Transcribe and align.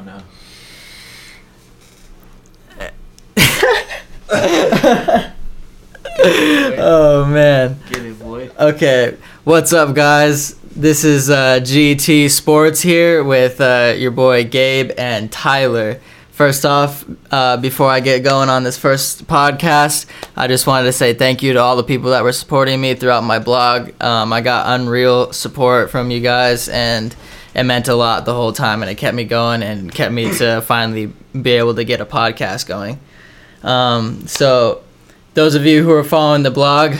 oh 6.78 7.26
man. 7.28 7.78
Get 7.90 8.06
it, 8.06 8.18
boy. 8.18 8.50
Okay, 8.58 9.18
what's 9.44 9.74
up, 9.74 9.94
guys? 9.94 10.54
This 10.74 11.04
is 11.04 11.28
uh, 11.28 11.60
GT 11.60 12.30
Sports 12.30 12.80
here 12.80 13.22
with 13.22 13.60
uh, 13.60 13.92
your 13.96 14.12
boy 14.12 14.44
Gabe 14.44 14.92
and 14.96 15.30
Tyler. 15.30 16.00
First 16.30 16.64
off, 16.64 17.04
uh, 17.30 17.58
before 17.58 17.90
I 17.90 18.00
get 18.00 18.20
going 18.20 18.48
on 18.48 18.62
this 18.62 18.78
first 18.78 19.26
podcast, 19.26 20.06
I 20.34 20.46
just 20.46 20.66
wanted 20.66 20.86
to 20.86 20.92
say 20.92 21.12
thank 21.12 21.42
you 21.42 21.52
to 21.52 21.60
all 21.60 21.76
the 21.76 21.84
people 21.84 22.12
that 22.12 22.22
were 22.22 22.32
supporting 22.32 22.80
me 22.80 22.94
throughout 22.94 23.24
my 23.24 23.38
blog. 23.38 23.90
Um, 24.02 24.32
I 24.32 24.40
got 24.40 24.80
unreal 24.80 25.34
support 25.34 25.90
from 25.90 26.10
you 26.10 26.20
guys, 26.20 26.70
and 26.70 27.14
it 27.54 27.64
meant 27.64 27.88
a 27.88 27.94
lot 27.94 28.24
the 28.24 28.34
whole 28.34 28.52
time, 28.52 28.82
and 28.82 28.90
it 28.90 28.96
kept 28.96 29.14
me 29.14 29.24
going 29.24 29.62
and 29.62 29.92
kept 29.92 30.12
me 30.12 30.32
to 30.38 30.60
finally 30.62 31.12
be 31.40 31.52
able 31.52 31.74
to 31.74 31.84
get 31.84 32.00
a 32.00 32.06
podcast 32.06 32.66
going. 32.66 32.98
Um, 33.62 34.26
so, 34.26 34.82
those 35.34 35.54
of 35.54 35.66
you 35.66 35.82
who 35.82 35.90
are 35.92 36.04
following 36.04 36.42
the 36.42 36.50
blog, 36.50 36.96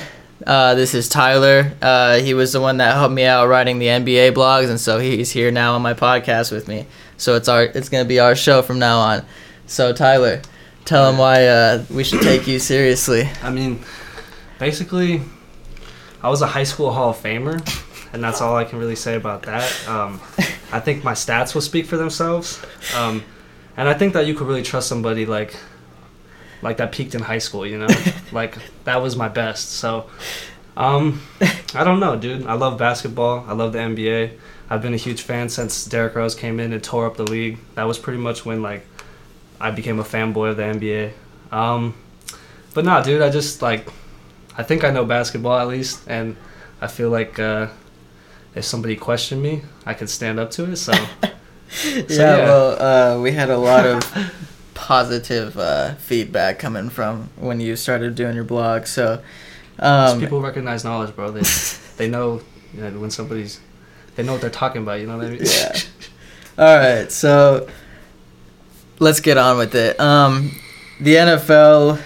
uh, 0.46 0.74
this 0.74 0.94
is 0.94 1.08
Tyler. 1.08 1.72
Uh, 1.82 2.18
he 2.18 2.34
was 2.34 2.52
the 2.52 2.60
one 2.60 2.78
that 2.78 2.94
helped 2.94 3.14
me 3.14 3.24
out 3.24 3.48
writing 3.48 3.78
the 3.78 3.86
NBA 3.86 4.32
blogs, 4.32 4.68
and 4.70 4.80
so 4.80 4.98
he's 4.98 5.30
here 5.30 5.50
now 5.50 5.74
on 5.74 5.82
my 5.82 5.94
podcast 5.94 6.50
with 6.50 6.68
me. 6.68 6.86
So 7.16 7.36
it's 7.36 7.48
our 7.48 7.64
it's 7.64 7.88
gonna 7.88 8.06
be 8.06 8.20
our 8.20 8.34
show 8.34 8.62
from 8.62 8.78
now 8.78 8.98
on. 8.98 9.24
So 9.66 9.92
Tyler, 9.92 10.40
tell 10.84 11.10
him 11.10 11.18
why 11.18 11.46
uh, 11.46 11.84
we 11.90 12.04
should 12.04 12.22
take 12.22 12.46
you 12.46 12.58
seriously. 12.58 13.28
I 13.42 13.50
mean, 13.50 13.80
basically, 14.58 15.20
I 16.22 16.30
was 16.30 16.42
a 16.42 16.46
high 16.46 16.64
school 16.64 16.92
Hall 16.92 17.10
of 17.10 17.16
Famer, 17.16 17.60
and 18.12 18.22
that's 18.22 18.40
all 18.40 18.56
I 18.56 18.64
can 18.64 18.78
really 18.78 18.96
say 18.96 19.16
about 19.16 19.42
that. 19.42 19.88
Um, 19.88 20.20
I 20.72 20.80
think 20.80 21.04
my 21.04 21.12
stats 21.12 21.54
will 21.54 21.60
speak 21.60 21.86
for 21.86 21.96
themselves, 21.96 22.60
um, 22.96 23.22
and 23.76 23.88
I 23.88 23.94
think 23.94 24.14
that 24.14 24.26
you 24.26 24.34
could 24.34 24.46
really 24.46 24.62
trust 24.62 24.88
somebody 24.88 25.26
like, 25.26 25.56
like 26.62 26.76
that 26.78 26.92
peaked 26.92 27.14
in 27.14 27.22
high 27.22 27.38
school. 27.38 27.66
You 27.66 27.78
know, 27.78 27.88
like 28.32 28.56
that 28.84 29.02
was 29.02 29.16
my 29.16 29.28
best. 29.28 29.70
So, 29.72 30.08
um, 30.76 31.22
I 31.74 31.84
don't 31.84 32.00
know, 32.00 32.16
dude. 32.16 32.46
I 32.46 32.54
love 32.54 32.78
basketball. 32.78 33.44
I 33.46 33.52
love 33.52 33.72
the 33.72 33.78
NBA. 33.78 34.32
I've 34.68 34.82
been 34.82 34.94
a 34.94 34.98
huge 34.98 35.22
fan 35.22 35.48
since 35.48 35.84
Derrick 35.84 36.14
Rose 36.14 36.34
came 36.34 36.60
in 36.60 36.72
and 36.72 36.82
tore 36.82 37.06
up 37.06 37.16
the 37.16 37.24
league. 37.24 37.58
That 37.74 37.84
was 37.84 37.98
pretty 37.98 38.20
much 38.20 38.44
when 38.44 38.62
like 38.62 38.86
I 39.60 39.70
became 39.72 39.98
a 39.98 40.04
fanboy 40.04 40.50
of 40.50 40.56
the 40.56 40.62
NBA. 40.62 41.12
Um, 41.52 41.94
but 42.72 42.84
nah, 42.84 43.02
dude, 43.02 43.22
I 43.22 43.30
just 43.30 43.62
like 43.62 43.88
I 44.56 44.62
think 44.62 44.84
I 44.84 44.90
know 44.90 45.04
basketball 45.04 45.58
at 45.58 45.68
least, 45.68 46.02
and 46.06 46.36
I 46.80 46.86
feel 46.86 47.10
like 47.10 47.38
uh, 47.38 47.68
if 48.54 48.64
somebody 48.64 48.96
questioned 48.96 49.42
me, 49.42 49.62
I 49.86 49.94
could 49.94 50.10
stand 50.10 50.38
up 50.40 50.50
to 50.52 50.70
it. 50.70 50.76
So, 51.72 51.84
yeah, 51.84 52.02
yeah. 52.08 52.36
well, 52.46 52.82
uh, 53.18 53.22
we 53.22 53.30
had 53.30 53.48
a 53.48 53.56
lot 53.56 53.86
of 53.86 54.02
positive 54.74 55.56
uh, 55.56 55.94
feedback 55.94 56.58
coming 56.58 56.90
from 56.90 57.30
when 57.36 57.60
you 57.60 57.76
started 57.76 58.16
doing 58.16 58.34
your 58.34 58.42
blog. 58.42 58.86
So, 58.86 59.22
um, 59.78 60.18
people 60.18 60.40
recognize 60.40 60.82
knowledge, 60.82 61.14
bro. 61.14 61.30
They 61.30 61.42
they 61.96 62.08
know 62.08 62.42
you 62.74 62.82
know, 62.82 62.98
when 62.98 63.10
somebody's 63.12 63.60
they 64.16 64.24
know 64.24 64.32
what 64.32 64.40
they're 64.40 64.50
talking 64.50 64.82
about. 64.82 64.98
You 64.98 65.06
know 65.06 65.16
what 65.18 65.26
I 65.26 65.30
mean? 65.30 65.42
Yeah. 65.44 65.78
All 66.58 66.76
right, 66.76 67.12
so 67.12 67.68
let's 68.98 69.20
get 69.20 69.38
on 69.38 69.56
with 69.56 69.74
it. 69.76 69.98
Um, 70.00 70.50
the 71.00 71.14
NFL 71.14 72.00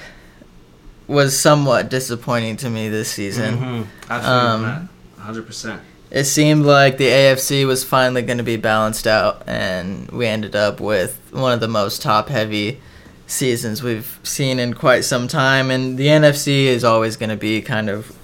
was 1.06 1.39
somewhat 1.39 1.89
disappointing 1.89 2.56
to 2.59 2.69
me 2.69 2.91
this 2.91 3.11
season. 3.11 3.56
Mhm. 3.56 3.87
I 4.11 4.20
feel 4.20 4.31
Um. 4.31 4.89
Hundred 5.19 5.47
percent. 5.47 5.81
It 6.15 6.27
seemed 6.27 6.65
like 6.65 6.97
the 6.97 7.09
AFC 7.09 7.67
was 7.67 7.83
finally 7.83 8.23
going 8.23 8.39
to 8.39 8.45
be 8.45 8.57
balanced 8.57 9.05
out, 9.05 9.43
and 9.48 10.09
we 10.12 10.29
ended 10.29 10.55
up 10.55 10.79
with 10.79 11.21
one 11.33 11.53
of 11.53 11.59
the 11.59 11.67
most 11.67 12.03
top 12.03 12.29
heavy 12.29 12.81
seasons 13.27 13.83
we've 13.83 14.21
seen 14.23 14.61
in 14.61 14.75
quite 14.75 15.05
some 15.05 15.27
time. 15.27 15.73
And 15.73 15.98
the 15.98 16.06
NFC 16.06 16.67
is 16.67 16.84
always 16.84 17.17
going 17.17 17.31
to 17.31 17.37
be 17.37 17.61
kind 17.62 17.91
of 17.91 18.17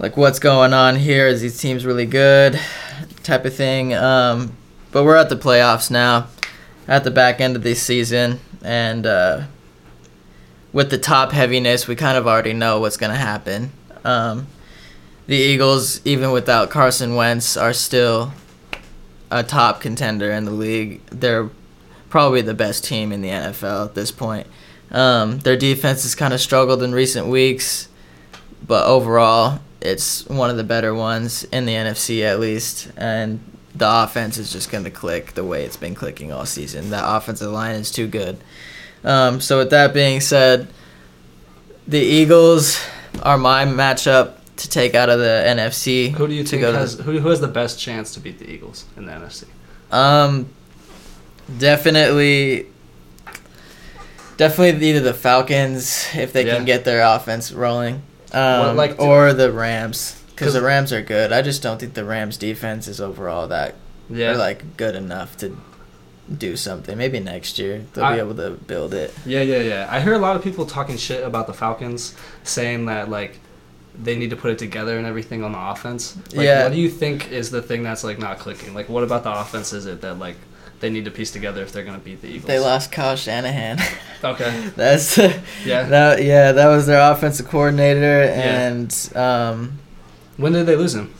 like 0.00 0.16
what's 0.16 0.40
going 0.40 0.72
on 0.72 0.96
here? 0.96 1.28
Is 1.28 1.42
these 1.42 1.60
teams 1.60 1.86
really 1.86 2.06
good? 2.06 2.58
Type 3.22 3.44
of 3.44 3.54
thing. 3.54 3.94
Um, 3.94 4.56
but 4.90 5.04
we're 5.04 5.14
at 5.14 5.28
the 5.28 5.36
playoffs 5.36 5.92
now, 5.92 6.26
at 6.88 7.04
the 7.04 7.12
back 7.12 7.40
end 7.40 7.54
of 7.54 7.62
this 7.62 7.80
season, 7.80 8.40
and 8.64 9.06
uh, 9.06 9.42
with 10.72 10.90
the 10.90 10.98
top 10.98 11.30
heaviness, 11.30 11.86
we 11.86 11.94
kind 11.94 12.18
of 12.18 12.26
already 12.26 12.52
know 12.52 12.80
what's 12.80 12.96
going 12.96 13.12
to 13.12 13.16
happen. 13.16 13.70
Um, 14.04 14.48
the 15.30 15.36
Eagles, 15.36 16.04
even 16.04 16.32
without 16.32 16.70
Carson 16.70 17.14
Wentz, 17.14 17.56
are 17.56 17.72
still 17.72 18.32
a 19.30 19.44
top 19.44 19.80
contender 19.80 20.32
in 20.32 20.44
the 20.44 20.50
league. 20.50 21.06
They're 21.06 21.48
probably 22.08 22.42
the 22.42 22.52
best 22.52 22.82
team 22.82 23.12
in 23.12 23.22
the 23.22 23.28
NFL 23.28 23.84
at 23.84 23.94
this 23.94 24.10
point. 24.10 24.48
Um, 24.90 25.38
their 25.38 25.56
defense 25.56 26.02
has 26.02 26.16
kind 26.16 26.34
of 26.34 26.40
struggled 26.40 26.82
in 26.82 26.90
recent 26.90 27.28
weeks, 27.28 27.88
but 28.66 28.84
overall, 28.88 29.60
it's 29.80 30.26
one 30.26 30.50
of 30.50 30.56
the 30.56 30.64
better 30.64 30.92
ones 30.92 31.44
in 31.44 31.64
the 31.64 31.74
NFC 31.74 32.24
at 32.24 32.40
least. 32.40 32.90
And 32.96 33.38
the 33.72 33.86
offense 33.88 34.36
is 34.36 34.52
just 34.52 34.68
going 34.68 34.82
to 34.82 34.90
click 34.90 35.34
the 35.34 35.44
way 35.44 35.64
it's 35.64 35.76
been 35.76 35.94
clicking 35.94 36.32
all 36.32 36.44
season. 36.44 36.90
That 36.90 37.04
offensive 37.06 37.52
line 37.52 37.76
is 37.76 37.92
too 37.92 38.08
good. 38.08 38.36
Um, 39.04 39.40
so, 39.40 39.58
with 39.58 39.70
that 39.70 39.94
being 39.94 40.20
said, 40.20 40.66
the 41.86 42.00
Eagles 42.00 42.84
are 43.22 43.38
my 43.38 43.64
matchup 43.64 44.39
to 44.60 44.68
take 44.68 44.94
out 44.94 45.08
of 45.10 45.18
the 45.18 45.44
NFC. 45.46 46.10
Who 46.12 46.26
do 46.28 46.34
you 46.34 46.44
think 46.44 46.62
go 46.62 46.72
to 46.72 46.78
has 46.78 46.94
who, 46.94 47.18
who 47.18 47.28
has 47.28 47.40
the 47.40 47.48
best 47.48 47.78
chance 47.78 48.12
to 48.14 48.20
beat 48.20 48.38
the 48.38 48.50
Eagles 48.50 48.84
in 48.96 49.06
the 49.06 49.12
NFC? 49.12 49.44
Um, 49.90 50.48
definitely, 51.58 52.66
definitely 54.36 54.88
either 54.88 55.00
the 55.00 55.14
Falcons 55.14 56.06
if 56.14 56.32
they 56.32 56.46
Yeah. 56.46 56.56
can 56.56 56.64
get 56.64 56.84
their 56.84 57.02
offense 57.02 57.52
rolling, 57.52 57.96
um, 58.32 58.60
Well, 58.60 58.74
like- 58.74 59.00
or 59.00 59.32
the 59.32 59.52
Rams 59.52 60.16
because 60.34 60.54
the 60.54 60.62
Rams 60.62 60.90
are 60.92 61.02
good. 61.02 61.32
I 61.32 61.42
just 61.42 61.62
don't 61.62 61.78
think 61.78 61.92
the 61.94 62.04
Rams 62.04 62.38
defense 62.38 62.88
is 62.88 62.98
overall 63.00 63.46
that 63.48 63.74
Yeah, 64.08 64.32
like 64.36 64.76
good 64.78 64.94
enough 64.96 65.36
to 65.38 65.56
do 66.36 66.56
something. 66.56 66.96
Maybe 66.96 67.20
next 67.20 67.58
year 67.58 67.82
they'll 67.92 68.04
I- 68.04 68.14
be 68.14 68.20
able 68.20 68.34
to 68.36 68.50
build 68.50 68.94
it. 68.94 69.12
Yeah, 69.26 69.42
yeah, 69.42 69.58
yeah. 69.58 69.88
I 69.90 70.00
hear 70.00 70.14
a 70.14 70.18
lot 70.18 70.36
of 70.36 70.42
people 70.42 70.64
talking 70.64 70.96
shit 70.96 71.22
about 71.24 71.46
the 71.46 71.52
Falcons, 71.52 72.14
saying 72.44 72.86
that 72.86 73.10
like 73.10 73.38
they 73.98 74.16
need 74.16 74.30
to 74.30 74.36
put 74.36 74.50
it 74.50 74.58
together 74.58 74.96
and 74.98 75.06
everything 75.06 75.42
on 75.44 75.52
the 75.52 75.58
offense. 75.58 76.16
Like, 76.34 76.44
Yeah. 76.46 76.64
What 76.64 76.72
do 76.72 76.78
you 76.80 76.88
think 76.90 77.30
is 77.30 77.50
the 77.50 77.62
thing 77.62 77.82
that's 77.82 78.04
like 78.04 78.18
not 78.18 78.38
clicking? 78.38 78.74
Like, 78.74 78.88
what 78.88 79.02
about 79.02 79.24
the 79.24 79.32
offense 79.38 79.72
is 79.72 79.86
it 79.86 80.00
that 80.02 80.18
like 80.18 80.36
they 80.80 80.88
need 80.90 81.04
to 81.04 81.10
piece 81.10 81.30
together 81.30 81.62
if 81.62 81.72
they're 81.72 81.84
gonna 81.84 81.98
beat 81.98 82.22
the 82.22 82.28
Eagles? 82.28 82.44
They 82.46 82.58
lost 82.58 82.92
Kyle 82.92 83.16
Shanahan. 83.16 83.78
Okay. 84.22 84.68
That's 84.76 85.16
Yeah. 85.64 85.84
that. 85.84 86.22
Yeah, 86.22 86.52
that 86.52 86.66
was 86.66 86.86
their 86.86 87.00
offensive 87.10 87.48
coordinator, 87.48 88.24
Yeah. 88.24 88.68
and 88.68 89.10
um, 89.16 89.78
When 90.36 90.52
did 90.52 90.66
they 90.66 90.76
lose 90.76 90.94
him? 90.94 91.14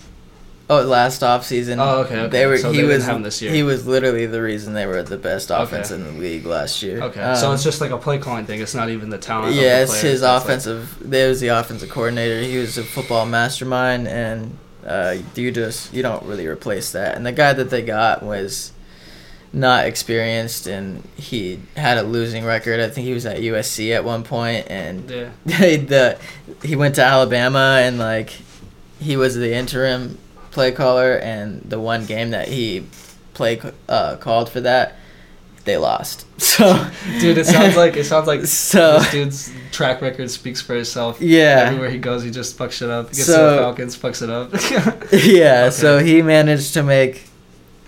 Oh, 0.72 0.82
last 0.82 1.25
off 1.25 1.44
season. 1.44 1.81
Oh, 1.81 2.03
okay, 2.03 2.16
okay. 2.20 2.28
They 2.28 2.47
were. 2.47 2.56
So 2.56 2.70
he 2.70 2.82
they 2.82 2.86
was. 2.86 3.04
this 3.04 3.42
year. 3.42 3.50
He 3.50 3.64
was 3.64 3.88
literally 3.88 4.26
the 4.26 4.41
reason 4.41 4.72
they 4.72 4.86
were 4.86 5.03
the 5.03 5.19
best 5.19 5.50
Okay. 5.50 5.60
offense 5.62 5.91
in 5.91 6.04
the 6.04 6.12
league 6.12 6.47
last 6.47 6.81
year. 6.81 7.03
Okay. 7.03 7.34
so 7.34 7.48
Um, 7.48 7.54
it's 7.54 7.64
just 7.64 7.81
like 7.81 7.91
a 7.91 7.98
play 7.98 8.19
calling 8.19 8.47
thing. 8.47 8.60
It's 8.60 8.75
not 8.75 8.88
even 8.88 9.10
the 9.10 9.19
talent. 9.19 9.56
yeah, 9.56 9.78
of 9.78 9.82
it's 9.91 10.00
the 10.00 10.06
his 10.06 10.14
It's 10.14 10.22
like- 10.22 10.42
offensive. 10.42 10.97
There 11.00 11.28
was 11.28 11.41
the 11.41 11.48
offensive 11.48 11.91
coordinator. 11.91 12.41
He 12.41 12.56
was 12.58 12.78
a 12.78 12.84
football 12.84 13.26
mastermind, 13.26 14.06
and 14.06 14.56
uh, 14.86 15.16
you 15.34 15.50
just 15.50 15.92
you 15.92 16.03
don't 16.04 16.22
really 16.25 16.47
replace 16.47 16.92
that. 16.92 17.16
And 17.16 17.26
the 17.26 17.32
guy 17.32 17.52
that 17.52 17.70
they 17.70 17.82
got 17.82 18.22
was 18.22 18.70
not 19.52 19.87
experienced, 19.87 20.69
and 20.69 21.02
he 21.16 21.58
had 21.76 21.98
a 21.98 22.04
losing 22.04 22.44
record. 22.44 22.78
I 22.78 22.88
think 22.88 23.08
he 23.08 23.12
was 23.12 23.26
at 23.26 23.38
USC 23.38 23.92
at 23.92 24.04
one 24.04 24.22
point, 24.22 24.69
and 24.70 25.10
yeah. 25.10 25.28
the 25.44 26.16
he 26.62 26.76
went 26.76 26.94
to 26.94 27.02
Alabama 27.04 27.81
and 27.82 27.98
like 27.98 28.31
he 29.00 29.16
was 29.16 29.34
the 29.34 29.52
interim 29.52 30.19
play 30.50 30.72
caller 30.72 31.15
and 31.16 31.62
the 31.62 31.78
one 31.78 32.05
game 32.06 32.31
that 32.31 32.49
he 32.49 32.84
play 33.34 33.61
uh, 33.88 34.16
called 34.16 34.49
for 34.50 34.61
that 34.61 34.97
they 35.65 35.77
lost 35.77 36.25
so 36.41 36.88
Dude, 37.20 37.37
it 37.38 37.47
sounds 37.47 37.76
like 37.76 37.97
it 37.97 38.05
sounds 38.05 38.26
like 38.26 38.41
so 38.47 38.99
this 38.99 39.11
dude's 39.11 39.52
track 39.73 40.00
record 40.02 40.31
speaks 40.31 40.61
for 40.61 40.75
itself. 40.76 41.20
yeah 41.20 41.64
Everywhere 41.67 41.91
he 41.91 41.99
goes, 41.99 42.23
he 42.23 42.31
just 42.31 42.58
fucks 42.58 42.73
shit 42.73 42.91
up. 42.91 43.06
Gets 43.08 43.19
to 43.19 43.25
So- 43.25 43.50
the 43.52 43.56
Falcons, 43.62 43.97
fucks 43.97 44.23
it 44.23 44.31
up. 44.31 44.50
yeah 45.12 45.70
so 45.70 45.99
he 45.99 46.23
managed 46.23 46.75
to 46.75 46.82
make 46.82 47.29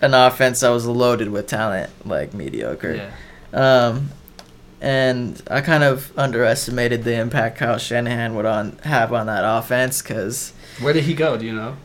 an 0.00 0.14
offense 0.14 0.60
that 0.60 0.68
was 0.70 0.86
loaded 0.86 1.30
with 1.30 1.46
talent 1.46 1.90
like 2.06 2.34
mediocre 2.34 2.94
yeah. 2.94 3.10
Um, 3.86 4.10
and 4.80 5.40
I 5.50 5.60
kind 5.60 5.84
of 5.84 6.16
underestimated 6.18 7.04
the 7.04 7.14
impact 7.14 7.58
Kyle 7.58 7.78
Shanahan 7.78 8.34
would 8.34 8.46
on 8.46 8.78
have 8.84 9.12
on 9.12 9.26
that 9.26 9.42
offense 9.44 10.02
because 10.02 10.52
Where 10.80 10.92
did 10.92 11.04
he 11.04 11.14
go? 11.14 11.36
Do 11.36 11.46
you 11.46 11.52
know? 11.52 11.76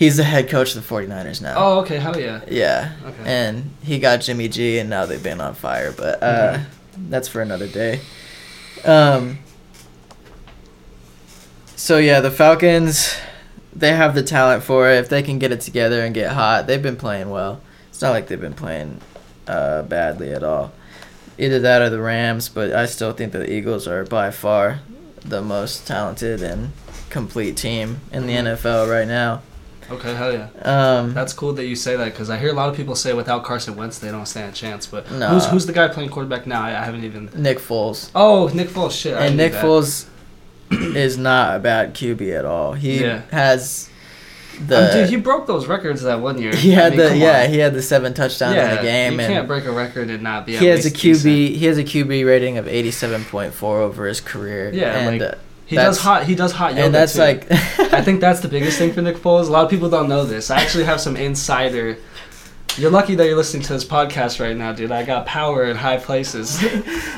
He's 0.00 0.16
the 0.16 0.24
head 0.24 0.48
coach 0.48 0.74
of 0.74 0.82
the 0.88 0.94
49ers 0.94 1.40
now. 1.40 1.54
Oh, 1.56 1.80
okay. 1.82 1.98
Hell 1.98 2.18
yeah. 2.18 2.40
Yeah. 2.48 2.92
Okay. 3.04 3.22
And 3.24 3.70
he 3.84 3.98
got 4.00 4.22
Jimmy 4.22 4.48
G, 4.48 4.78
and 4.80 4.88
now 4.90 5.04
they've 5.06 5.22
been 5.22 5.40
on 5.40 5.54
fire. 5.54 5.92
But 5.92 6.20
uh, 6.22 6.58
that's 7.08 7.28
for 7.28 7.40
another 7.42 7.68
day. 7.68 8.00
Um. 8.84 9.38
So 11.76 11.98
yeah, 11.98 12.20
the 12.20 12.30
Falcons, 12.30 13.14
they 13.74 13.92
have 13.94 14.14
the 14.14 14.22
talent 14.22 14.62
for 14.62 14.90
it. 14.90 14.96
If 14.98 15.08
they 15.08 15.22
can 15.22 15.38
get 15.38 15.52
it 15.52 15.60
together 15.60 16.02
and 16.04 16.14
get 16.14 16.32
hot, 16.32 16.66
they've 16.66 16.82
been 16.82 16.96
playing 16.96 17.30
well. 17.30 17.60
It's 17.88 18.02
not 18.02 18.10
like 18.10 18.26
they've 18.26 18.40
been 18.40 18.54
playing 18.54 19.00
uh, 19.46 19.82
badly 19.82 20.30
at 20.32 20.42
all. 20.42 20.72
Either 21.38 21.58
that 21.60 21.80
or 21.80 21.88
the 21.88 22.00
Rams, 22.00 22.48
but 22.50 22.72
I 22.72 22.84
still 22.86 23.12
think 23.12 23.32
the 23.32 23.50
Eagles 23.50 23.88
are 23.88 24.04
by 24.04 24.30
far 24.30 24.80
the 25.24 25.40
most 25.40 25.86
talented 25.86 26.42
and 26.42 26.72
complete 27.08 27.56
team 27.56 28.00
in 28.12 28.26
the 28.26 28.34
Mhm. 28.34 28.56
NFL 28.56 28.90
right 28.90 29.08
now. 29.08 29.40
Okay, 29.90 30.14
hell 30.14 30.32
yeah. 30.32 30.48
Um, 30.62 31.14
That's 31.14 31.32
cool 31.32 31.52
that 31.54 31.66
you 31.66 31.74
say 31.76 31.96
that 31.96 32.04
because 32.06 32.30
I 32.30 32.38
hear 32.38 32.50
a 32.50 32.52
lot 32.52 32.68
of 32.68 32.76
people 32.76 32.94
say 32.94 33.12
without 33.12 33.44
Carson 33.44 33.74
Wentz 33.76 33.98
they 33.98 34.10
don't 34.10 34.26
stand 34.26 34.52
a 34.52 34.56
chance. 34.56 34.86
But 34.86 35.06
who's 35.08 35.46
who's 35.46 35.66
the 35.66 35.72
guy 35.72 35.88
playing 35.88 36.10
quarterback 36.10 36.46
now? 36.46 36.62
I, 36.62 36.68
I 36.80 36.84
haven't 36.84 37.04
even. 37.04 37.28
Nick 37.34 37.58
Foles. 37.58 38.10
Oh, 38.14 38.48
Nick 38.54 38.68
Foles. 38.68 38.92
Shit. 38.98 39.16
I 39.16 39.26
and 39.26 39.36
Nick 39.36 39.52
that. 39.52 39.64
Foles 39.64 40.06
is 40.70 41.18
not 41.18 41.56
a 41.56 41.58
bad 41.58 41.94
QB 41.94 42.38
at 42.38 42.44
all. 42.44 42.74
He 42.74 43.00
Yeah. 43.02 43.22
has 43.32 43.88
the 44.64 44.86
Um, 44.86 44.92
dude, 44.92 45.08
he 45.10 45.16
broke 45.16 45.46
those 45.48 45.66
records 45.66 46.02
that 46.02 46.20
one 46.20 46.40
year. 46.40 46.54
he 46.54 46.72
I 46.72 46.76
had 46.82 46.92
mean, 46.96 46.98
the 47.00 47.16
yeah 47.16 47.44
on. 47.44 47.50
he 47.50 47.58
had 47.58 47.74
the 47.74 47.82
seven 47.82 48.14
touchdowns 48.14 48.56
in 48.56 48.76
the 48.76 48.82
game 48.82 49.12
You 49.14 49.26
can't 49.26 49.48
break 49.48 49.64
a 49.64 49.72
record 49.72 50.08
and 50.10 50.22
not 50.22 50.46
be. 50.46 50.56
he 50.56 50.66
has 50.66 50.86
a 50.86 50.90
QB 50.90 51.22
decent. 51.22 51.56
he 51.56 51.64
has 51.66 51.78
a 51.78 51.84
QB 51.84 52.24
rating 52.26 52.58
of 52.58 52.68
eighty 52.68 52.90
seven 52.92 53.24
point 53.24 53.52
four 53.54 53.80
over 53.80 54.06
his 54.06 54.20
career. 54.20 54.70
Yeah, 54.72 54.96
and 54.98 55.18
like, 55.20 55.32
uh, 55.32 55.36
He 55.70 55.76
that's- 55.76 55.96
does 55.96 56.02
hot. 56.02 56.24
He 56.24 56.34
does 56.34 56.50
hot 56.50 56.72
yoga 56.72 56.84
and 56.86 56.94
that's 56.94 57.12
too. 57.12 57.20
like 57.20 57.46
I 57.92 58.02
think 58.02 58.20
that's 58.20 58.40
the 58.40 58.48
biggest 58.48 58.76
thing 58.76 58.92
for 58.92 59.02
Nick 59.02 59.16
Foles. 59.16 59.46
A 59.46 59.52
lot 59.52 59.64
of 59.64 59.70
people 59.70 59.88
don't 59.88 60.08
know 60.08 60.24
this. 60.24 60.50
I 60.50 60.60
actually 60.60 60.82
have 60.84 61.00
some 61.00 61.16
insider. 61.16 61.96
You're 62.76 62.90
lucky 62.90 63.14
that 63.14 63.24
you're 63.26 63.36
listening 63.36 63.62
to 63.64 63.72
this 63.72 63.84
podcast 63.84 64.40
right 64.40 64.56
now, 64.56 64.72
dude. 64.72 64.90
I 64.90 65.04
got 65.04 65.26
power 65.26 65.64
in 65.70 65.76
high 65.76 65.98
places. 65.98 66.58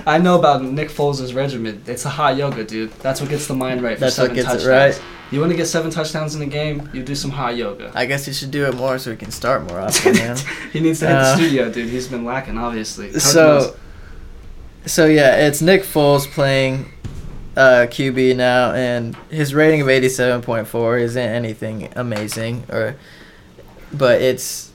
I 0.06 0.18
know 0.18 0.38
about 0.38 0.62
Nick 0.62 0.90
Foles' 0.90 1.34
regimen. 1.34 1.82
It's 1.86 2.04
a 2.04 2.10
hot 2.10 2.36
yoga, 2.36 2.62
dude. 2.64 2.90
That's 3.00 3.20
what 3.22 3.30
gets 3.30 3.46
the 3.46 3.54
mind 3.54 3.80
right 3.82 3.96
for 3.96 4.00
That's 4.00 4.18
what 4.18 4.28
seven 4.36 4.36
gets 4.36 4.64
it 4.64 4.68
right. 4.68 5.02
You 5.30 5.40
want 5.40 5.50
to 5.52 5.56
get 5.56 5.64
seven 5.66 5.90
touchdowns 5.90 6.34
in 6.34 6.42
a 6.42 6.46
game? 6.46 6.90
You 6.92 7.02
do 7.02 7.14
some 7.14 7.30
hot 7.30 7.56
yoga. 7.56 7.90
I 7.94 8.04
guess 8.04 8.26
he 8.26 8.34
should 8.34 8.50
do 8.50 8.66
it 8.66 8.74
more 8.76 8.98
so 8.98 9.12
he 9.12 9.16
can 9.16 9.30
start 9.30 9.66
more 9.66 9.80
often. 9.80 10.12
Man. 10.14 10.36
he 10.74 10.80
needs 10.80 11.00
to 11.00 11.06
hit 11.06 11.16
Uh, 11.16 11.22
the 11.22 11.36
studio, 11.36 11.70
dude. 11.72 11.88
He's 11.88 12.06
been 12.08 12.24
lacking, 12.26 12.58
obviously. 12.58 13.06
Coach 13.06 13.14
knows. 13.14 13.32
so 13.32 13.76
so 14.84 15.06
yeah, 15.06 15.46
it's 15.46 15.62
Nick 15.62 15.82
Foles 15.84 16.26
playing 16.30 16.90
uh, 17.56 17.86
QB 17.88 18.36
now, 18.36 18.72
and 18.72 19.14
his 19.30 19.54
rating 19.54 19.80
of 19.82 19.88
eighty 19.88 20.08
seven 20.08 20.42
point 20.42 20.66
four 20.66 20.98
isn't 20.98 21.20
anything 21.22 21.92
amazing, 21.96 22.64
or 22.70 22.96
but 23.92 24.20
it's 24.22 24.70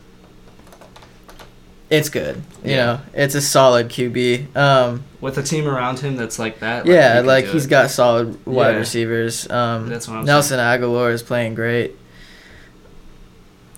it's 1.89 2.09
good. 2.09 2.43
You 2.63 2.71
Yeah. 2.71 2.85
know, 2.85 2.99
it's 3.13 3.33
a 3.35 3.41
solid 3.41 3.87
QB. 3.89 4.55
Um, 4.57 5.03
with 5.21 5.37
a 5.37 5.43
team 5.43 5.67
around 5.67 5.99
him 5.99 6.17
that's 6.17 6.37
like 6.37 6.59
that. 6.59 6.85
yeah, 6.85 7.21
he 7.21 7.27
like 7.27 7.45
he's 7.45 7.65
it. 7.65 7.69
got 7.69 7.89
solid 7.89 8.45
wide 8.45 8.71
Yeah. 8.71 8.77
receivers. 8.77 9.49
Um, 9.49 9.87
That's 9.87 10.07
what 10.07 10.17
I'm 10.17 10.25
Nelson 10.25 10.59
Agholor 10.59 11.11
is 11.13 11.23
playing 11.23 11.55
great. 11.55 11.95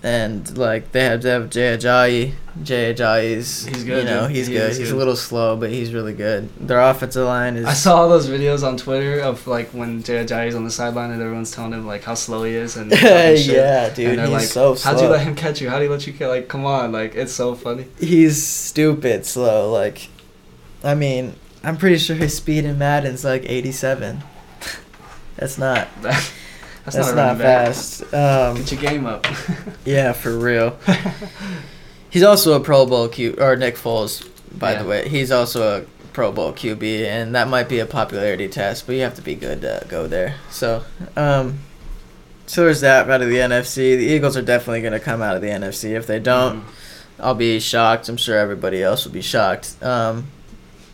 And 0.01 0.57
like 0.57 0.93
they 0.93 1.03
have 1.03 1.21
they 1.21 1.29
have 1.31 1.49
Jay 1.49 1.75
Ajayi. 1.77 2.33
Jay 2.63 2.93
Ajayi's 2.93 3.65
He's 3.65 3.83
good, 3.83 3.99
You 3.99 4.09
know 4.09 4.27
dude. 4.27 4.35
he's 4.35 4.47
He 4.47 4.53
good. 4.53 4.73
He's 4.75 4.91
a 4.91 4.95
little 4.95 5.15
slow, 5.17 5.57
but 5.57 5.69
he's 5.71 5.93
really 5.93 6.13
good. 6.13 6.49
Their 6.57 6.79
offensive 6.79 7.25
line 7.25 7.57
is. 7.57 7.65
I 7.65 7.73
saw 7.73 7.97
all 7.97 8.09
those 8.09 8.29
videos 8.29 8.65
on 8.65 8.77
Twitter 8.77 9.19
of 9.19 9.45
like 9.45 9.69
when 9.71 10.01
Jay 10.01 10.23
Ajayi's 10.23 10.55
on 10.55 10.63
the 10.63 10.71
sideline 10.71 11.11
and 11.11 11.21
everyone's 11.21 11.51
telling 11.51 11.73
him 11.73 11.85
like 11.85 12.03
how 12.03 12.13
slow 12.13 12.43
he 12.43 12.53
is 12.53 12.77
and 12.77 12.91
yeah, 12.91 13.89
dude, 13.93 14.19
and 14.19 14.21
he's 14.21 14.29
like, 14.29 14.41
so 14.45 14.75
slow. 14.75 14.91
How'd 14.93 15.01
you 15.01 15.09
let 15.09 15.21
him 15.27 15.35
catch 15.35 15.59
you? 15.59 15.69
How'd 15.69 15.81
he 15.81 15.89
let 15.89 16.07
you 16.07 16.13
catch? 16.13 16.29
Like, 16.29 16.47
come 16.47 16.65
on, 16.65 16.93
like 16.93 17.15
it's 17.15 17.33
so 17.33 17.53
funny. 17.53 17.85
He's 17.99 18.41
stupid 18.45 19.25
slow. 19.25 19.69
Like, 19.69 20.07
I 20.81 20.95
mean, 20.95 21.35
I'm 21.61 21.75
pretty 21.75 21.97
sure 21.97 22.15
his 22.15 22.35
speed 22.37 22.63
in 22.63 22.77
Madden's 22.77 23.25
like 23.25 23.43
87. 23.45 24.23
That's 25.35 25.57
not. 25.57 25.89
That, 26.93 27.03
that's, 27.03 27.13
That's, 27.13 27.15
not, 27.15 27.37
not, 27.37 27.37
fast. 27.37 28.13
Um, 28.13 28.55
Get 28.57 28.71
your 28.71 28.81
game 28.81 29.05
up. 29.05 29.25
yeah, 29.85 30.13
for 30.13 30.37
real. 30.37 30.77
He's 32.09 32.23
also 32.23 32.53
a 32.53 32.59
Pro 32.59 32.85
Bowl 32.85 33.07
Q 33.07 33.35
or 33.39 33.55
Nick 33.55 33.75
Foles, 33.75 34.27
by 34.57 34.73
Yeah. 34.73 34.83
the 34.83 34.89
way. 34.89 35.09
He's 35.09 35.31
also 35.31 35.81
a 35.81 35.85
Pro 36.13 36.31
Bowl 36.31 36.51
QB, 36.53 37.05
and 37.05 37.35
that 37.35 37.47
might 37.47 37.69
be 37.69 37.79
a 37.79 37.85
popularity 37.85 38.47
test, 38.47 38.87
but 38.87 38.95
you 38.95 39.01
have 39.03 39.15
to 39.15 39.21
be 39.21 39.35
good 39.35 39.61
to 39.61 39.85
go 39.87 40.07
there. 40.07 40.35
So, 40.49 40.83
um, 41.15 41.59
so 42.47 42.65
there's 42.65 42.81
that 42.81 43.09
out 43.09 43.21
of 43.21 43.29
the 43.29 43.37
NFC. 43.37 43.95
The 43.95 44.05
Eagles 44.05 44.35
are 44.35 44.41
definitely 44.41 44.81
going 44.81 44.93
to 44.93 44.99
come 44.99 45.21
out 45.21 45.35
of 45.35 45.41
the 45.43 45.49
NFC. 45.49 45.91
If 45.95 46.07
they 46.07 46.19
don't, 46.19 46.63
I'll 47.19 47.35
be 47.35 47.59
shocked. 47.59 48.09
I'm 48.09 48.17
sure 48.17 48.37
everybody 48.39 48.81
else 48.81 49.05
will 49.05 49.11
be 49.13 49.21
shocked. 49.21 49.75
Um, 49.83 50.25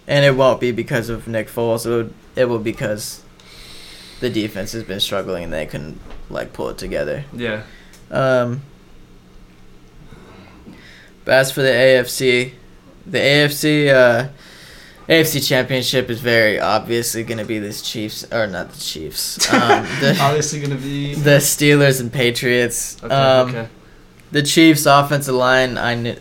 and 0.07 0.25
it 0.25 0.35
won't 0.35 0.59
be 0.59 0.71
because 0.71 1.07
of 1.09 1.27
Nick 1.27 1.47
Foles. 1.47 1.85
It 1.85 1.89
would, 1.89 2.13
it 2.35 2.45
will 2.49 2.59
because 2.59 3.23
the 4.19 4.29
defense 4.29 4.71
has 4.73 4.83
been 4.83 4.99
struggling 4.99 5.43
and 5.45 5.53
they 5.53 5.65
couldn't 5.65 5.99
like 6.29 6.53
pull 6.53 6.69
it 6.69 6.77
together. 6.77 7.23
yeah. 7.33 7.63
Um, 8.11 8.61
but 11.23 11.33
as 11.33 11.51
for 11.51 11.61
the 11.61 11.69
AFC, 11.69 12.53
the 13.05 13.17
AFC 13.17 13.89
uh, 13.93 14.27
AFC 15.09 15.47
Championship 15.47 16.09
is 16.09 16.19
very 16.19 16.59
obviously 16.59 17.23
going 17.23 17.37
to 17.39 17.45
be 17.45 17.59
the 17.59 17.73
Chiefs 17.73 18.25
or 18.31 18.47
not 18.47 18.71
the 18.71 18.79
Chiefs, 18.79 19.37
um, 19.53 19.83
the 20.01 20.17
Obviously 20.21 20.61
gonna 20.61 20.75
be. 20.75 21.15
the 21.15 21.37
Steelers 21.37 21.99
and 21.99 22.11
Patriots. 22.13 22.97
Okay. 23.03 23.13
um, 23.13 23.49
okay. 23.49 23.67
The 24.31 24.43
Chiefs' 24.43 24.85
offensive 24.85 25.35
line, 25.35 25.77
I 25.77 25.95
knew. 25.95 26.15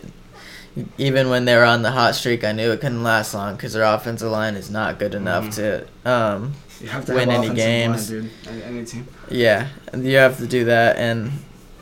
Even 0.97 1.29
when 1.29 1.45
they 1.45 1.55
were 1.55 1.63
on 1.63 1.83
the 1.83 1.91
hot 1.91 2.15
streak, 2.15 2.43
I 2.43 2.51
knew 2.51 2.71
it 2.71 2.81
couldn't 2.81 3.01
last 3.01 3.33
long 3.33 3.55
because 3.55 3.71
their 3.73 3.83
offensive 3.83 4.29
line 4.29 4.55
is 4.55 4.69
not 4.69 4.99
good 4.99 5.15
enough 5.15 5.45
Mhm. 5.45 5.55
to 6.03 6.09
um, 6.11 6.53
You 6.81 6.87
have 6.89 7.05
to 7.05 7.13
win 7.13 7.29
have 7.29 7.43
any 7.43 7.55
games. 7.55 8.11
line, 8.11 8.21
dude. 8.23 8.31
Any, 8.47 8.63
any 8.63 8.85
team. 8.85 9.07
Yeah, 9.29 9.67
you 9.95 10.17
have 10.17 10.37
to 10.37 10.47
do 10.47 10.65
that, 10.65 10.97
and 10.97 11.31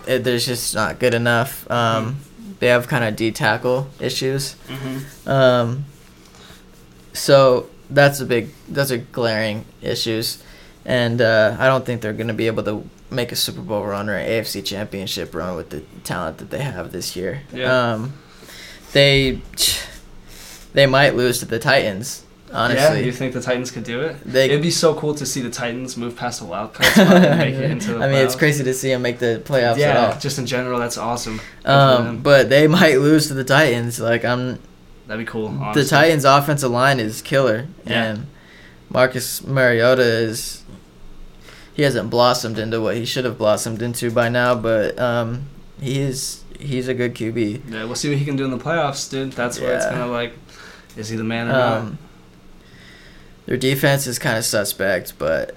it, 0.08 0.24
there's 0.24 0.46
just 0.46 0.76
not 0.76 1.00
good 1.00 1.14
enough. 1.14 1.70
Um, 1.72 2.18
They 2.60 2.68
have 2.68 2.88
kind 2.88 3.04
of 3.04 3.16
D 3.16 3.32
tackle 3.32 3.90
issues. 4.00 4.56
Mm-hmm. 4.68 5.30
Um, 5.30 5.86
so 7.14 7.70
that's 7.90 8.20
a 8.22 8.26
big, 8.26 8.50
those 8.70 8.92
are 8.92 8.98
glaring 8.98 9.66
issues, 9.82 10.42
and 10.86 11.22
uh, 11.22 11.58
I 11.60 11.68
don't 11.68 11.86
think 11.86 12.02
they're 12.02 12.14
going 12.14 12.28
to 12.30 12.34
be 12.34 12.48
able 12.48 12.64
to 12.64 12.88
make 13.12 13.32
a 13.32 13.36
Super 13.36 13.62
Bowl 13.62 13.86
run 13.86 14.10
or 14.10 14.16
an 14.16 14.28
AFC 14.28 14.64
Championship 14.66 15.36
run 15.36 15.56
with 15.56 15.70
the 15.72 15.82
talent 16.04 16.38
that 16.38 16.50
they 16.50 16.62
have 16.64 16.92
this 16.92 17.16
year. 17.16 17.42
Yeah. 17.54 17.94
Um, 17.94 18.14
they 18.94 19.42
they 20.74 20.86
might 20.86 21.16
lose 21.16 21.40
to 21.40 21.46
the 21.46 21.60
Titans. 21.60 22.23
Honestly, 22.54 23.00
Yeah, 23.00 23.06
you 23.06 23.12
think 23.12 23.34
the 23.34 23.42
Titans 23.42 23.72
could 23.72 23.84
do 23.84 24.02
it? 24.02 24.18
They- 24.24 24.46
It'd 24.46 24.62
be 24.62 24.70
so 24.72 24.94
cool 24.94 25.16
to 25.16 25.26
see 25.26 25.42
the 25.42 25.50
Titans 25.50 25.98
move 25.98 26.16
past 26.16 26.40
the 26.40 26.46
wild 26.46 26.74
card 26.74 26.86
spot 26.94 27.08
and 27.16 27.40
make 27.40 27.56
it 27.56 27.72
into 27.72 27.94
the 27.96 28.00
I 28.04 28.08
mean, 28.08 28.18
it's 28.18 28.36
crazy 28.36 28.64
to 28.64 28.74
see 28.74 28.90
them 28.90 29.02
make 29.02 29.20
the 29.20 29.42
playoffs 29.44 29.72
at 29.74 29.78
Yeah, 29.80 30.20
just 30.20 30.38
in 30.38 30.46
general, 30.46 30.80
that's 30.80 30.98
awesome. 30.98 31.42
Um, 31.66 32.20
but 32.20 32.50
they 32.50 32.68
might 32.68 33.00
lose 33.00 33.28
to 33.28 33.34
the 33.34 33.44
Titans. 33.44 34.00
Like 34.00 34.24
I'm, 34.24 34.60
That'd 35.08 35.26
be 35.26 35.30
cool. 35.30 35.48
Honestly. 35.48 35.84
the 35.84 35.90
Titans' 35.90 36.26
offensive 36.26 36.72
line 36.72 37.00
is 37.00 37.22
killer, 37.22 37.68
Yeah. 37.86 38.04
and 38.04 38.28
Marcus 38.90 39.44
Mariota 39.44 40.04
is. 40.04 40.64
He 41.74 41.82
hasn't 41.82 42.12
blossomed 42.12 42.60
into 42.60 42.80
what 42.80 42.96
he 42.96 43.04
should 43.06 43.26
have 43.26 43.40
blossomed 43.40 43.82
into 43.82 44.12
by 44.12 44.30
now, 44.30 44.54
but 44.54 44.98
um, 45.00 45.48
he 45.82 46.00
is 46.00 46.44
he's 46.60 46.88
a 46.88 46.94
good 46.94 47.16
QB. 47.16 47.62
Yeah, 47.72 47.86
we'll 47.86 47.96
see 47.96 48.10
what 48.10 48.20
he 48.20 48.26
can 48.26 48.36
do 48.36 48.46
in 48.46 48.52
the 48.52 48.60
playoffs, 48.60 49.10
dude. 49.10 49.32
That's 49.34 49.60
where 49.60 49.74
it's 49.74 49.86
kind 49.88 50.02
of 50.02 50.12
like, 50.12 50.34
is 50.96 51.10
he 51.10 51.18
the 51.18 51.24
man 51.24 51.48
or 51.48 51.52
not? 51.52 51.94
Their 53.46 53.58
defense 53.58 54.08
is 54.08 54.20
kind 54.20 54.38
of 54.38 54.46
suspect, 54.46 55.14
but 55.18 55.56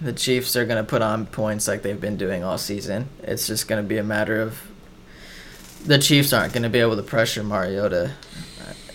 the 0.00 0.12
Chiefs 0.12 0.56
are 0.56 0.64
going 0.64 0.82
to 0.82 0.88
put 0.88 1.00
on 1.02 1.26
points 1.26 1.68
like 1.68 1.82
they've 1.82 2.00
been 2.00 2.16
doing 2.16 2.42
all 2.42 2.58
season. 2.58 3.08
It's 3.22 3.46
just 3.46 3.68
going 3.68 3.82
to 3.82 3.88
be 3.88 3.98
a 3.98 4.02
matter 4.04 4.40
of 4.40 4.58
the 5.86 5.98
Chiefs 5.98 6.32
aren't 6.32 6.52
going 6.52 6.64
to 6.64 6.68
be 6.68 6.80
able 6.80 6.96
to 6.96 7.02
pressure 7.02 7.42
Mariota. 7.44 8.12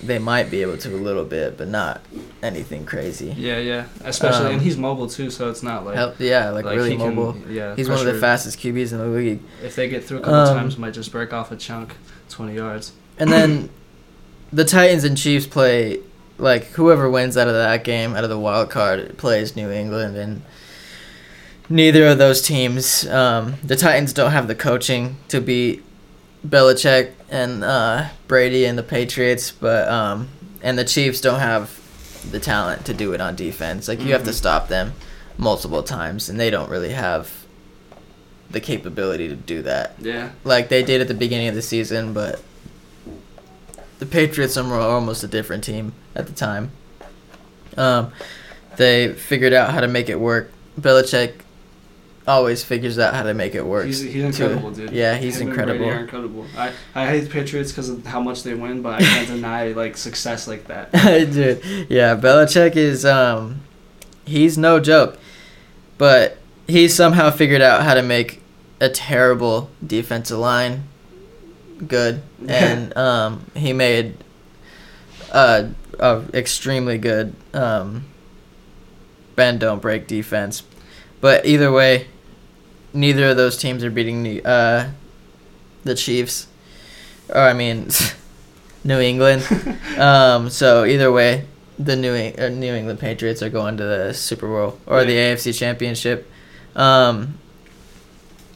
They 0.03 0.19
might 0.19 0.51
be 0.51 0.61
able 0.61 0.77
to 0.77 0.89
a 0.95 0.97
little 0.97 1.25
bit, 1.25 1.57
but 1.57 1.67
not 1.69 2.01
anything 2.43 2.85
crazy. 2.85 3.33
Yeah, 3.35 3.57
yeah. 3.57 3.85
Especially, 4.03 4.45
Um, 4.47 4.51
and 4.53 4.61
he's 4.61 4.77
mobile 4.77 5.07
too, 5.09 5.31
so 5.31 5.49
it's 5.49 5.63
not 5.63 5.85
like, 5.85 5.95
Help, 5.95 6.19
yeah, 6.19 6.51
like, 6.51 6.65
really 6.65 6.91
he 6.91 6.97
can- 6.97 7.15
mobile. 7.15 7.35
yeah, 7.49 7.75
He's 7.75 7.89
one 7.89 7.97
of 7.99 8.05
the 8.05 8.19
fastest 8.19 8.59
QBs 8.59 8.91
in 8.91 8.99
the 8.99 9.07
league. 9.07 9.39
If 9.63 9.75
they 9.75 9.89
get 9.89 10.03
through 10.03 10.19
a 10.19 10.21
couple 10.21 10.35
Um, 10.35 10.55
times, 10.57 10.77
might 10.77 10.93
just 10.93 11.11
break 11.11 11.33
off 11.33 11.51
a 11.51 11.55
chunk, 11.55 11.95
twenty 12.29 12.53
yards. 12.55 12.91
And 13.17 13.31
then 13.31 13.69
the 14.53 14.65
Titans 14.65 15.03
and 15.03 15.17
Chiefs 15.17 15.47
play 15.47 15.99
like 16.37 16.65
whoever 16.71 17.09
wins 17.09 17.37
out 17.37 17.47
of 17.47 17.53
that 17.53 17.83
game, 17.83 18.15
out 18.15 18.23
of 18.23 18.29
the 18.29 18.39
wild 18.39 18.69
card, 18.69 19.17
plays 19.17 19.55
New 19.55 19.71
England, 19.71 20.15
and 20.17 20.41
neither 21.69 22.07
of 22.07 22.17
those 22.17 22.41
teams. 22.41 23.07
Um, 23.07 23.55
the 23.63 23.75
Titans 23.75 24.13
don't 24.13 24.31
have 24.31 24.47
the 24.47 24.55
coaching 24.55 25.17
to 25.29 25.41
beat 25.41 25.83
Belichick 26.47 27.11
and 27.29 27.63
uh, 27.63 28.07
Brady 28.27 28.65
and 28.65 28.77
the 28.77 28.83
Patriots, 28.83 29.51
but 29.51 29.87
um, 29.87 30.29
and 30.61 30.77
the 30.77 30.85
Chiefs 30.85 31.21
don't 31.21 31.39
have 31.39 31.79
the 32.31 32.39
talent 32.39 32.85
to 32.85 32.93
do 32.93 33.13
it 33.13 33.21
on 33.21 33.35
defense. 33.35 33.87
Like 33.87 34.01
you 34.01 34.11
have 34.13 34.23
to 34.25 34.31
Mhm. 34.31 34.35
stop 34.35 34.67
them 34.67 34.93
multiple 35.37 35.83
times, 35.83 36.29
and 36.29 36.39
they 36.39 36.49
don't 36.49 36.69
really 36.69 36.91
have 36.93 37.31
the 38.49 38.59
capability 38.61 39.27
to 39.27 39.35
do 39.35 39.61
that 39.61 39.93
Yeah, 39.99 40.29
like 40.45 40.69
they 40.69 40.81
did 40.81 41.01
at 41.01 41.09
the 41.09 41.13
beginning 41.13 41.49
of 41.49 41.55
the 41.55 41.61
season, 41.61 42.13
but 42.13 42.39
the 43.99 44.05
Patriots 44.05 44.55
were 44.55 44.75
almost 44.75 45.23
a 45.23 45.27
different 45.27 45.63
team 45.63 45.93
at 46.15 46.27
the 46.27 46.33
time. 46.33 46.71
Um, 47.75 48.11
they 48.77 49.13
figured 49.13 49.53
out 49.53 49.71
how 49.71 49.81
to 49.81 49.87
make 49.87 50.09
it 50.09 50.19
work. 50.19 50.51
Belichick 50.79 51.33
always 52.27 52.63
figures 52.63 52.99
out 52.99 53.13
how 53.13 53.23
to 53.23 53.33
make 53.33 53.55
it 53.55 53.65
work. 53.65 53.85
He's, 53.85 54.01
he's 54.01 54.23
incredible, 54.23 54.71
dude. 54.71 54.91
Yeah, 54.91 55.15
he's 55.15 55.39
Him 55.39 55.47
incredible. 55.49 55.89
are 55.89 55.99
incredible. 55.99 56.45
I, 56.57 56.73
I 56.93 57.07
hate 57.07 57.21
the 57.21 57.29
Patriots 57.29 57.71
because 57.71 57.89
of 57.89 58.05
how 58.05 58.19
much 58.19 58.43
they 58.43 58.53
win, 58.53 58.81
but 58.81 59.01
I 59.01 59.03
can't 59.03 59.27
deny 59.35 59.69
like 59.69 59.97
success 59.97 60.47
like 60.47 60.65
that. 60.67 60.89
I 60.93 61.23
dude, 61.25 61.63
yeah, 61.89 62.15
Belichick 62.15 62.75
is 62.75 63.05
um, 63.05 63.61
he's 64.25 64.57
no 64.57 64.79
joke, 64.79 65.17
but 65.97 66.37
he 66.67 66.87
somehow 66.87 67.31
figured 67.31 67.61
out 67.61 67.83
how 67.83 67.93
to 67.93 68.03
make 68.03 68.41
a 68.79 68.89
terrible 68.89 69.71
defensive 69.85 70.37
line 70.37 70.83
good, 71.87 72.21
and 72.47 72.95
um, 72.97 73.49
he 73.55 73.73
made 73.73 74.15
a, 75.31 75.69
a 75.99 76.23
extremely 76.33 76.97
good 76.97 77.35
um, 77.53 78.05
bend 79.35 79.59
don't 79.59 79.81
break 79.81 80.07
defense. 80.07 80.63
But 81.21 81.45
either 81.45 81.71
way, 81.71 82.07
neither 82.93 83.29
of 83.29 83.37
those 83.37 83.57
teams 83.57 83.83
are 83.83 83.89
beating 83.89 84.23
the 84.23 84.45
uh, 84.45 84.89
the 85.83 85.95
Chiefs, 85.95 86.47
or 87.29 87.41
I 87.41 87.53
mean, 87.53 87.89
New 88.83 88.99
England. 88.99 89.47
um, 89.97 90.49
so 90.49 90.85
either 90.85 91.11
way, 91.11 91.45
the 91.79 91.95
New 91.95 92.13
uh, 92.13 92.49
New 92.49 92.73
England 92.73 92.99
Patriots 92.99 93.41
are 93.41 93.49
going 93.49 93.77
to 93.77 93.83
the 93.83 94.13
Super 94.13 94.47
Bowl 94.47 94.79
or 94.85 95.05
the 95.05 95.13
AFC 95.13 95.57
Championship. 95.57 96.29
Um, 96.75 97.39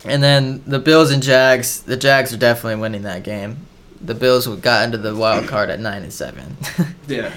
and 0.05 0.22
then 0.22 0.63
the 0.65 0.79
Bills 0.79 1.12
and 1.12 1.22
Jags. 1.22 1.81
The 1.81 1.98
Jags 1.98 2.34
are 2.34 2.38
definitely 2.38 2.81
winning 2.81 3.03
that 3.03 3.24
game. 3.24 3.58
The 4.00 4.15
Bills 4.15 4.48
got 4.48 4.86
into 4.86 4.98
the 4.98 5.15
wild 5.15 5.48
card 5.48 5.70
at 5.70 5.79
nine 5.79 6.03
and 6.03 6.13
seven. 6.13 6.58
yeah. 7.08 7.34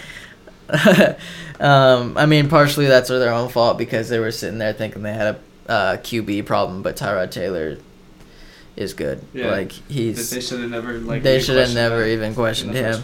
um, 1.61 2.17
I 2.17 2.27
mean, 2.27 2.49
partially 2.49 2.87
that's 2.87 3.09
their 3.09 3.33
own 3.33 3.51
fault 3.51 3.77
because 3.77 4.09
they 4.09 4.19
were 4.19 4.31
sitting 4.31 4.59
there 4.59 4.73
thinking 4.73 5.03
they 5.03 5.13
had 5.13 5.37
a 5.67 5.71
uh, 5.71 5.97
QB 5.99 6.47
problem, 6.47 6.83
but 6.83 6.97
Tyrod 6.97 7.31
Taylor 7.31 7.79
is 8.77 8.95
good. 8.95 9.25
Yeah. 9.33 9.51
Like 9.51 9.73
he's 9.73 10.31
they 10.31 10.41
should 10.41 10.61
have 10.61 10.71
never 10.71 10.95
like. 10.95 11.23
they 11.23 11.41
should 11.41 11.57
have 11.57 11.75
never 11.75 12.05
even 12.05 12.35
questioned 12.35 12.75
him. 12.75 13.03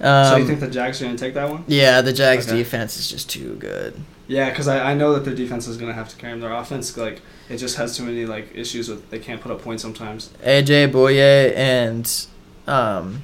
Um, 0.00 0.26
so 0.26 0.36
you 0.36 0.46
think 0.46 0.60
the 0.60 0.68
Jags 0.68 1.00
are 1.00 1.06
gonna 1.06 1.16
take 1.18 1.34
that 1.34 1.48
one? 1.48 1.64
yeah, 1.66 2.00
the 2.02 2.12
Jags 2.12 2.46
Okay. 2.46 2.56
defense 2.58 2.96
is 2.98 3.08
just 3.10 3.30
too 3.30 3.54
good. 3.54 3.94
Yeah, 4.28 4.50
because 4.50 4.68
I, 4.68 4.90
I 4.90 4.94
know 4.94 5.14
that 5.14 5.24
their 5.24 5.34
defense 5.34 5.66
is 5.68 5.76
gonna 5.76 5.92
have 5.94 6.08
to 6.10 6.16
carry 6.16 6.32
them. 6.32 6.40
Their 6.40 6.52
offense 6.52 6.96
like 6.96 7.22
it 7.48 7.56
just 7.58 7.76
has 7.76 7.96
too 7.96 8.02
many 8.04 8.26
like 8.26 8.50
issues 8.54 8.88
with 8.88 9.08
they 9.10 9.18
can't 9.18 9.40
put 9.40 9.50
up 9.52 9.62
points 9.62 9.82
sometimes. 9.82 10.30
AJ 10.44 10.92
Bouye 10.92 11.54
and 11.56 12.26
um, 12.66 13.22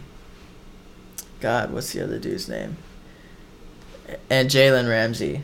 God, 1.41 1.73
what's 1.73 1.93
the 1.93 2.03
other 2.05 2.19
dude's 2.19 2.49
name? 2.49 2.77
And 4.31 4.49
Jalen 4.49 4.89
Ramsey. 4.89 5.43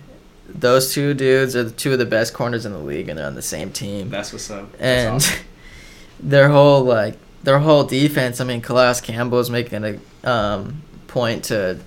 Those 0.48 0.94
two 0.94 1.12
dudes 1.12 1.54
are 1.54 1.64
the 1.64 1.70
two 1.70 1.92
of 1.92 1.98
the 1.98 2.06
best 2.06 2.32
corners 2.32 2.64
in 2.64 2.72
the 2.72 2.78
league, 2.78 3.08
and 3.10 3.18
they're 3.18 3.26
on 3.26 3.34
the 3.34 3.42
same 3.42 3.70
team. 3.70 4.08
That's 4.08 4.32
what's 4.32 4.50
up. 4.50 4.72
That's 4.72 4.82
and 4.82 5.14
awesome. 5.16 5.38
their 6.20 6.48
whole 6.48 6.84
like 6.84 7.16
their 7.42 7.58
whole 7.58 7.84
defense. 7.84 8.40
I 8.40 8.44
mean, 8.44 8.62
Calais 8.62 9.00
Campbell's 9.02 9.50
making 9.50 9.84
a 10.24 10.30
um, 10.30 10.82
point 11.08 11.44
to 11.46 11.78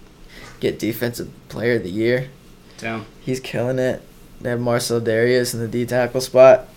get 0.60 0.78
defensive 0.78 1.30
player 1.50 1.78
of 1.78 1.84
the 1.84 1.90
year. 1.90 2.30
down. 2.78 3.06
He's 3.22 3.40
killing 3.40 3.78
it. 3.80 4.02
They 4.42 4.50
have 4.50 4.60
Marcell 4.60 5.00
Dareus 5.00 5.54
in 5.54 5.60
the 5.60 5.68
D 5.68 5.86
tackle 5.86 6.20
spot. 6.20 6.68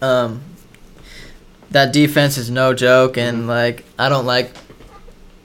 Um, 0.00 0.40
that 1.70 1.92
defense 1.92 2.38
is 2.38 2.50
no 2.50 2.72
joke, 2.74 3.16
and 3.18 3.44
Mhm. 3.44 3.48
like 3.48 3.84
I 3.98 4.08
don't 4.08 4.26
like 4.26 4.52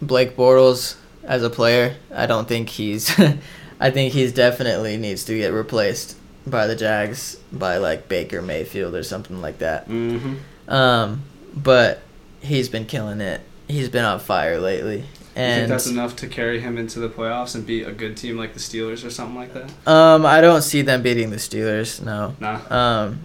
Blake 0.02 0.36
Bortles 0.38 0.96
as 1.24 1.44
a 1.44 1.50
player. 1.50 1.96
I 2.14 2.26
don't 2.26 2.48
think 2.48 2.70
he's. 2.70 3.12
I 3.82 3.90
think 3.90 4.14
he's 4.14 4.32
definitely 4.32 4.96
needs 4.98 5.24
to 5.26 5.38
get 5.38 5.52
replaced 5.52 6.16
by 6.46 6.68
the 6.68 6.76
Jags 6.76 7.38
by 7.52 7.78
like 7.78 8.08
Baker 8.08 8.42
Mayfield 8.42 8.94
or 8.96 9.04
something 9.04 9.42
like 9.42 9.58
that. 9.60 9.90
Mm-hmm. 9.90 10.36
Um, 10.74 11.24
but 11.56 12.02
he's 12.42 12.70
been 12.70 12.86
killing 12.86 13.20
it. 13.22 13.42
He's 13.68 13.90
been 13.90 14.06
on 14.06 14.20
fire 14.20 14.60
lately, 14.60 15.06
you 15.36 15.42
think 15.56 15.70
that's 15.70 15.88
enough 15.88 16.16
to 16.18 16.28
carry 16.28 16.60
him 16.60 16.78
into 16.78 17.00
the 17.00 17.08
playoffs 17.10 17.56
and 17.56 17.66
beat 17.66 17.84
a 17.88 17.92
good 17.92 18.18
team 18.18 18.38
like 18.38 18.54
the 18.54 18.60
Steelers 18.60 19.06
or 19.06 19.10
something 19.10 19.36
like 19.36 19.54
that? 19.54 19.72
um, 19.88 20.26
I 20.26 20.42
don't 20.42 20.62
see 20.62 20.82
them 20.82 21.02
beating 21.02 21.30
the 21.30 21.38
Steelers. 21.38 22.04
No. 22.04 22.36
Nah. 22.40 22.60
Um, 22.70 23.20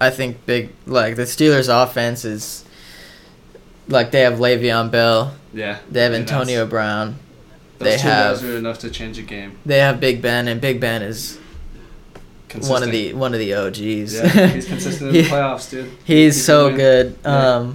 I 0.00 0.10
think 0.10 0.44
big 0.46 0.70
like 0.86 1.16
the 1.16 1.22
Steelers' 1.22 1.68
offense 1.68 2.24
is 2.24 2.64
like 3.88 4.10
they 4.10 4.20
have 4.20 4.34
Le'Veon 4.38 4.90
Bell, 4.90 5.34
Yeah. 5.52 5.78
they 5.90 6.02
have 6.02 6.12
Antonio 6.12 6.66
Brown, 6.66 7.16
Those 7.78 7.88
they 7.88 7.96
two 7.98 8.08
guys 8.08 8.44
are 8.44 8.56
enough 8.56 8.78
to 8.80 8.90
change 8.90 9.18
a 9.18 9.22
game. 9.22 9.58
they 9.66 9.78
have 9.78 9.98
Big 10.00 10.22
Ben, 10.22 10.46
and 10.48 10.60
Big 10.60 10.80
Ben 10.80 11.02
is 11.02 11.38
Consistent. 12.48 12.72
one 12.72 12.82
of 12.82 12.90
the 12.92 13.12
one 13.14 13.32
of 13.34 13.40
the 13.40 13.52
OGs. 13.54 14.14
Yeah, 14.14 14.46
he's 14.48 14.66
consistent 14.66 15.08
in 15.10 15.14
the 15.14 15.22
He- 15.24 15.28
playoffs, 15.28 15.70
dude. 15.70 15.90
He's 16.04 16.36
He's 16.36 16.44
so 16.44 16.74
good. 16.74 17.18
Yeah. 17.24 17.72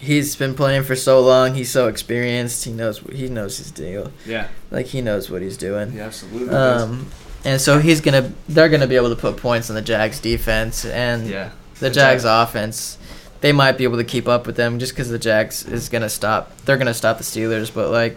He's 0.00 0.34
been 0.34 0.54
playing 0.54 0.84
for 0.84 0.96
so 0.96 1.20
long. 1.20 1.54
He's 1.54 1.70
so 1.70 1.88
experienced. 1.88 2.64
He 2.64 2.72
knows 2.72 3.00
he 3.12 3.28
knows 3.28 3.58
his 3.58 3.70
deal. 3.70 4.12
Yeah. 4.26 4.48
Like 4.70 4.86
he 4.86 5.02
knows 5.02 5.30
what 5.30 5.42
he's 5.42 5.56
doing. 5.58 5.92
Yeah, 5.92 6.06
absolutely. 6.06 6.54
Um, 6.54 7.10
and 7.44 7.60
so 7.60 7.78
he's 7.78 8.00
gonna 8.00 8.32
they're 8.48 8.70
gonna 8.70 8.86
be 8.86 8.96
able 8.96 9.10
to 9.10 9.16
put 9.16 9.36
points 9.36 9.68
on 9.68 9.76
the 9.76 9.82
Jags 9.82 10.18
defense 10.18 10.84
and 10.86 11.28
yeah. 11.28 11.50
the 11.74 11.88
The 11.88 11.90
Jags 11.90 12.22
Jag- 12.22 12.48
offense. 12.48 12.96
They 13.42 13.52
might 13.52 13.78
be 13.78 13.84
able 13.84 13.96
to 13.98 14.04
keep 14.04 14.26
up 14.28 14.46
with 14.46 14.56
them 14.56 14.78
just 14.78 14.92
because 14.92 15.10
the 15.10 15.18
Jags 15.18 15.64
is 15.64 15.88
gonna 15.88 16.08
stop. 16.10 16.56
They're 16.64 16.78
gonna 16.78 16.94
stop 16.94 17.18
the 17.18 17.24
Steelers, 17.24 17.72
but 17.72 17.90
like. 17.90 18.16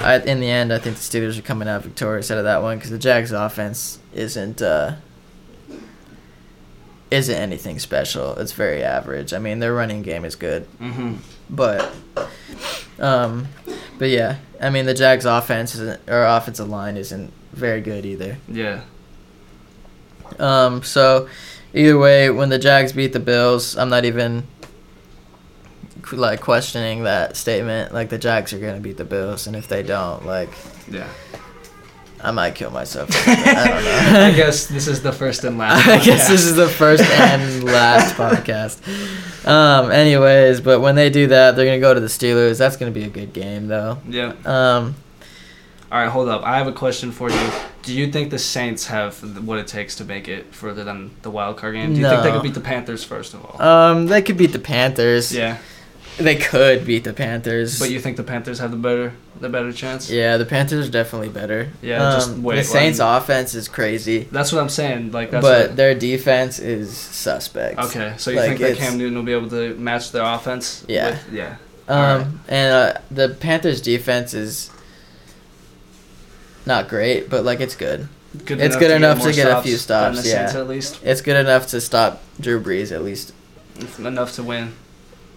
I, 0.00 0.18
in 0.18 0.40
the 0.40 0.48
end, 0.50 0.72
I 0.72 0.78
think 0.80 0.96
the 0.96 1.02
Steelers 1.02 1.38
are 1.38 1.42
coming 1.42 1.68
out 1.68 1.84
victorious 1.84 2.28
out 2.32 2.38
of 2.38 2.42
that 2.44 2.62
one 2.62 2.78
because 2.78 2.90
the 2.90 2.98
Jags' 2.98 3.30
offense 3.30 4.00
isn't 4.12 4.60
uh, 4.60 4.96
isn't 7.14 7.34
anything 7.34 7.78
special. 7.78 8.34
It's 8.36 8.52
very 8.52 8.82
average. 8.82 9.32
I 9.32 9.38
mean, 9.38 9.58
their 9.60 9.72
running 9.74 10.02
game 10.02 10.24
is 10.24 10.34
good, 10.36 10.66
Mhm. 10.80 11.18
but 11.48 11.92
um, 12.98 13.48
but 13.98 14.08
yeah, 14.10 14.36
I 14.60 14.70
mean 14.70 14.86
the 14.86 14.94
Jags' 14.94 15.24
offense 15.24 15.74
isn't, 15.74 16.00
or 16.08 16.24
offensive 16.24 16.68
line 16.68 16.96
isn't 16.96 17.32
very 17.52 17.80
good 17.80 18.04
either. 18.04 18.36
Yeah. 18.48 18.80
Um, 20.38 20.82
so 20.82 21.28
either 21.72 21.98
way, 21.98 22.30
when 22.30 22.48
the 22.48 22.58
Jags 22.58 22.92
beat 22.92 23.12
the 23.12 23.20
Bills, 23.20 23.76
I'm 23.76 23.88
not 23.88 24.04
even 24.04 24.44
like 26.12 26.40
questioning 26.40 27.04
that 27.04 27.36
statement. 27.36 27.92
Like 27.94 28.08
the 28.10 28.18
Jags 28.18 28.52
are 28.52 28.58
gonna 28.58 28.80
beat 28.80 28.96
the 28.96 29.04
Bills, 29.04 29.46
and 29.46 29.56
if 29.56 29.68
they 29.68 29.82
don't, 29.82 30.26
like 30.26 30.50
Yeah. 30.90 31.06
I 32.24 32.30
might 32.30 32.54
kill 32.54 32.70
myself. 32.70 33.10
I 33.26 33.34
don't 33.68 33.84
know. 33.84 34.20
I 34.26 34.32
guess 34.32 34.66
this 34.66 34.88
is 34.88 35.02
the 35.02 35.12
first 35.12 35.44
and 35.44 35.58
last. 35.58 35.86
I 35.86 36.02
guess 36.02 36.26
this 36.26 36.44
is 36.44 36.56
the 36.56 36.68
first 36.68 37.02
and 37.04 37.64
last 37.78 38.14
podcast. 38.16 38.80
Um, 39.46 39.90
anyways, 39.90 40.60
but 40.62 40.80
when 40.80 40.94
they 40.94 41.10
do 41.10 41.26
that, 41.28 41.54
they're 41.54 41.66
gonna 41.66 41.80
go 41.80 41.92
to 41.92 42.00
the 42.00 42.06
Steelers. 42.06 42.58
That's 42.58 42.76
gonna 42.76 42.90
be 42.92 43.04
a 43.04 43.10
good 43.10 43.32
game, 43.34 43.66
though. 43.68 43.98
Yeah. 44.08 44.32
Um, 44.46 44.94
All 45.92 45.98
right, 46.00 46.08
hold 46.08 46.28
up. 46.30 46.42
I 46.44 46.56
have 46.56 46.66
a 46.66 46.72
question 46.72 47.12
for 47.12 47.30
you. 47.30 47.50
Do 47.82 47.92
you 47.94 48.10
think 48.10 48.30
the 48.30 48.38
Saints 48.38 48.86
have 48.86 49.20
what 49.46 49.58
it 49.58 49.66
takes 49.66 49.94
to 49.96 50.04
make 50.06 50.26
it 50.26 50.54
further 50.54 50.82
than 50.82 51.10
the 51.20 51.30
wild 51.30 51.58
card 51.58 51.74
game? 51.74 51.92
Do 51.92 52.00
you 52.00 52.08
think 52.08 52.22
they 52.22 52.30
could 52.32 52.42
beat 52.42 52.54
the 52.54 52.60
Panthers 52.60 53.04
first 53.04 53.34
of 53.34 53.44
all? 53.44 53.60
um, 53.60 54.06
they 54.06 54.22
could 54.22 54.38
beat 54.38 54.52
the 54.52 54.58
Panthers. 54.58 55.30
yeah, 55.34 55.58
They 56.16 56.36
could 56.36 56.84
beat 56.86 57.04
the 57.04 57.12
Panthers. 57.12 57.78
but 57.78 57.90
you 57.90 57.98
think 58.00 58.16
the 58.16 58.22
Panthers 58.22 58.58
have 58.60 58.70
the 58.70 58.76
better 58.76 59.12
the 59.40 59.48
better 59.48 59.72
chance? 59.72 60.08
Yeah, 60.10 60.36
the 60.36 60.44
Panthers 60.46 60.88
are 60.88 60.90
definitely 60.90 61.28
better. 61.28 61.70
Yeah, 61.82 61.98
just 62.14 62.30
Um, 62.30 62.42
wait, 62.44 62.56
The 62.56 62.64
Saints' 62.64 63.00
offense 63.00 63.54
is 63.54 63.66
crazy, 63.66 64.28
That's 64.30 64.52
what 64.52 64.60
I'm 64.60 64.68
saying. 64.68 65.10
Like 65.10 65.30
that's 65.32 65.42
but 65.42 65.68
what- 65.68 65.76
their 65.76 65.94
defense 65.94 66.58
is 66.60 66.96
suspect. 66.96 67.78
okay. 67.78 68.14
So 68.16 68.30
you 68.30 68.36
like, 68.38 68.50
think 68.58 68.60
that 68.60 68.76
Cam 68.76 68.96
Newton 68.96 69.16
will 69.16 69.24
be 69.24 69.32
able 69.32 69.50
to 69.50 69.74
match 69.74 70.12
their 70.12 70.22
offense? 70.22 70.84
Yeah. 70.88 71.10
with- 71.10 71.32
yeah. 71.32 71.56
Um, 71.88 71.98
Alright. 71.98 72.26
and 72.48 72.72
uh, 72.72 73.00
the 73.10 73.28
Panthers' 73.30 73.80
defense 73.80 74.32
is 74.34 74.70
not 76.64 76.88
great, 76.88 77.28
but 77.28 77.44
like 77.44 77.60
it's 77.60 77.74
good. 77.74 78.08
Good 78.44 78.60
It's 78.60 78.76
good 78.76 78.90
enough 78.90 79.18
to 79.18 79.24
more 79.24 79.32
get 79.32 79.46
a 79.58 79.62
few 79.62 79.76
stops, 79.76 80.24
yeah. 80.26 80.46
Saints 80.46 80.54
at 80.54 80.66
least 80.68 80.98
It's 81.04 81.20
good 81.20 81.36
enough 81.36 81.68
to 81.68 81.80
stop 81.80 82.22
Drew 82.40 82.60
Brees 82.60 82.90
at 82.90 83.02
least 83.04 83.32
enough 83.98 84.34
to 84.36 84.42
win. 84.42 84.72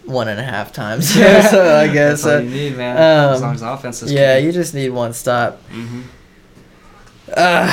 One 0.07 0.27
and 0.27 0.39
a 0.39 0.43
half 0.43 0.71
times. 0.73 1.15
Yeah. 1.19 1.41
so 1.49 1.77
I 1.77 1.87
guess. 1.93 2.23
that's 2.23 2.25
all 2.25 2.39
Uh, 2.39 2.39
you 2.41 2.49
need, 2.49 2.77
man. 2.77 2.97
as 2.97 3.37
um, 3.37 3.41
long 3.43 3.55
as 3.55 3.61
offense 3.61 4.01
is. 4.03 4.11
yeah, 4.11 4.37
you 4.37 4.51
just 4.51 4.73
need 4.73 4.89
one 4.89 5.13
stop. 5.13 5.61
hmm 5.69 6.01
Uh, 7.35 7.69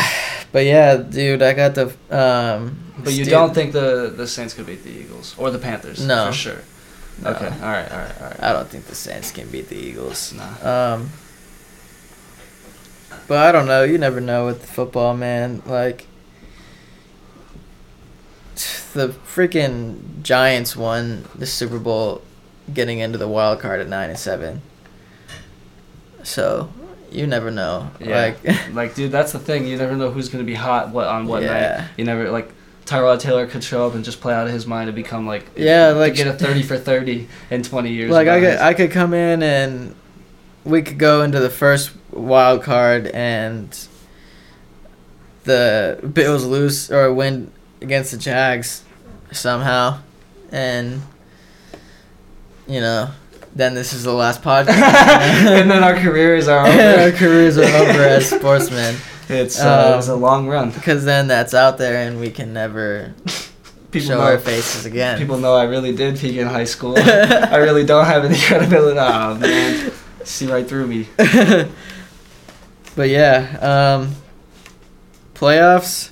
but 0.52 0.64
yeah, 0.64 0.96
dude, 0.96 1.42
I 1.42 1.52
got 1.54 1.74
the. 1.74 1.86
Um, 2.10 2.78
But 3.02 3.12
you 3.14 3.24
don't 3.24 3.54
think 3.54 3.72
the 3.72 4.12
the 4.16 4.26
Saints 4.26 4.54
could 4.54 4.66
beat 4.66 4.82
the 4.84 4.90
Eagles 4.90 5.34
or 5.38 5.50
the 5.50 5.58
Panthers? 5.58 6.00
No. 6.04 6.26
for 6.26 6.32
sure. 6.32 6.60
No. 7.22 7.30
Okay. 7.30 7.46
All 7.46 7.70
right. 7.78 7.90
All 7.92 7.98
right. 7.98 8.16
All 8.20 8.28
right. 8.28 8.42
I 8.42 8.52
don't 8.52 8.68
think 8.68 8.86
the 8.86 8.94
Saints 8.94 9.30
can 9.30 9.46
beat 9.48 9.68
the 9.68 9.76
Eagles. 9.76 10.32
Nah. 10.34 10.94
Um, 10.94 11.10
but 13.28 13.38
I 13.38 13.52
don't 13.52 13.66
know. 13.66 13.84
You 13.84 13.98
never 13.98 14.20
know 14.20 14.46
with 14.46 14.64
football, 14.66 15.14
man. 15.14 15.62
Like 15.66 16.06
the 18.94 19.08
freaking 19.08 20.22
Giants 20.22 20.76
won 20.76 21.24
the 21.34 21.46
Super 21.46 21.78
Bowl, 21.78 22.22
getting 22.72 22.98
into 23.00 23.18
the 23.18 23.28
wild 23.28 23.60
card 23.60 23.80
at 23.80 23.88
nine 23.88 24.10
and 24.10 24.18
seven. 24.18 24.62
So 26.22 26.72
you 27.10 27.26
never 27.26 27.50
know. 27.50 27.90
Yeah. 28.00 28.32
Like 28.44 28.68
Like, 28.74 28.94
dude, 28.94 29.12
that's 29.12 29.32
the 29.32 29.38
thing. 29.38 29.66
You 29.66 29.76
never 29.76 29.94
know 29.96 30.10
who's 30.10 30.28
gonna 30.28 30.44
be 30.44 30.54
hot. 30.54 30.90
What 30.90 31.06
on 31.06 31.26
what 31.26 31.42
Yeah. 31.42 31.78
night? 31.78 31.88
You 31.96 32.04
never 32.04 32.30
like. 32.30 32.50
Tyrod 32.86 33.18
Taylor 33.18 33.46
could 33.46 33.64
show 33.64 33.86
up 33.86 33.94
and 33.94 34.04
just 34.04 34.20
play 34.20 34.34
out 34.34 34.46
of 34.46 34.52
his 34.52 34.66
mind 34.66 34.90
and 34.90 34.94
become 34.94 35.26
like 35.26 35.46
Yeah, 35.56 35.88
like- 35.92 36.14
get 36.16 36.26
a 36.26 36.34
thirty 36.34 36.62
for 36.62 36.76
thirty 36.76 37.28
in 37.50 37.62
twenty 37.62 37.92
years. 37.92 38.10
Like 38.10 38.28
I 38.28 38.40
could 38.40 38.58
I 38.58 38.74
could 38.74 38.90
come 38.90 39.14
in 39.14 39.42
and 39.42 39.94
we 40.64 40.82
could 40.82 40.98
go 40.98 41.22
into 41.22 41.40
the 41.40 41.48
first 41.48 41.92
wild 42.10 42.62
card 42.62 43.06
and 43.08 43.74
the 45.44 45.98
Bills 46.12 46.44
lose 46.44 46.90
or 46.90 47.12
win 47.12 47.50
against 47.84 48.10
the 48.12 48.16
Jags 48.18 48.82
somehow 49.30 50.00
and 50.50 51.02
you 52.66 52.80
know 52.80 53.10
then 53.54 53.74
this 53.74 53.92
is 53.92 54.02
the 54.04 54.12
last 54.12 54.42
podcast 54.42 54.68
and 55.60 55.70
then 55.70 55.84
our 55.84 55.94
careers 55.94 56.48
are 56.48 56.66
over. 56.66 57.00
our 57.02 57.12
careers 57.12 57.58
are 57.58 57.64
over 57.64 58.00
as 58.02 58.30
sportsmen 58.30 58.96
It's 59.28 59.60
uh, 59.60 59.84
Um, 59.86 59.92
it 59.92 59.96
was 59.96 60.08
a 60.08 60.16
long 60.16 60.48
run. 60.48 60.70
because 60.70 61.04
then 61.04 61.28
that's 61.28 61.52
out 61.54 61.76
there 61.78 62.08
and 62.08 62.18
we 62.20 62.30
can 62.30 62.52
never 62.54 63.14
People 63.90 64.08
show 64.08 64.14
know, 64.18 64.22
our 64.24 64.38
faces 64.38 64.86
again 64.86 65.18
people 65.18 65.36
know 65.38 65.54
I 65.54 65.64
really 65.64 65.94
did 65.94 66.18
peak 66.18 66.36
in 66.36 66.46
high 66.48 66.64
school. 66.64 66.94
I 66.98 67.56
really 67.58 67.84
don't 67.84 68.06
have 68.06 68.24
any 68.24 68.38
credibility. 68.38 68.98
Oh 68.98 69.34
man, 69.36 69.92
see 70.24 70.46
right 70.50 70.66
through 70.66 70.86
me. 70.88 71.06
but 72.96 73.08
yeah, 73.08 73.58
um, 73.62 74.14
playoffs. 75.34 76.10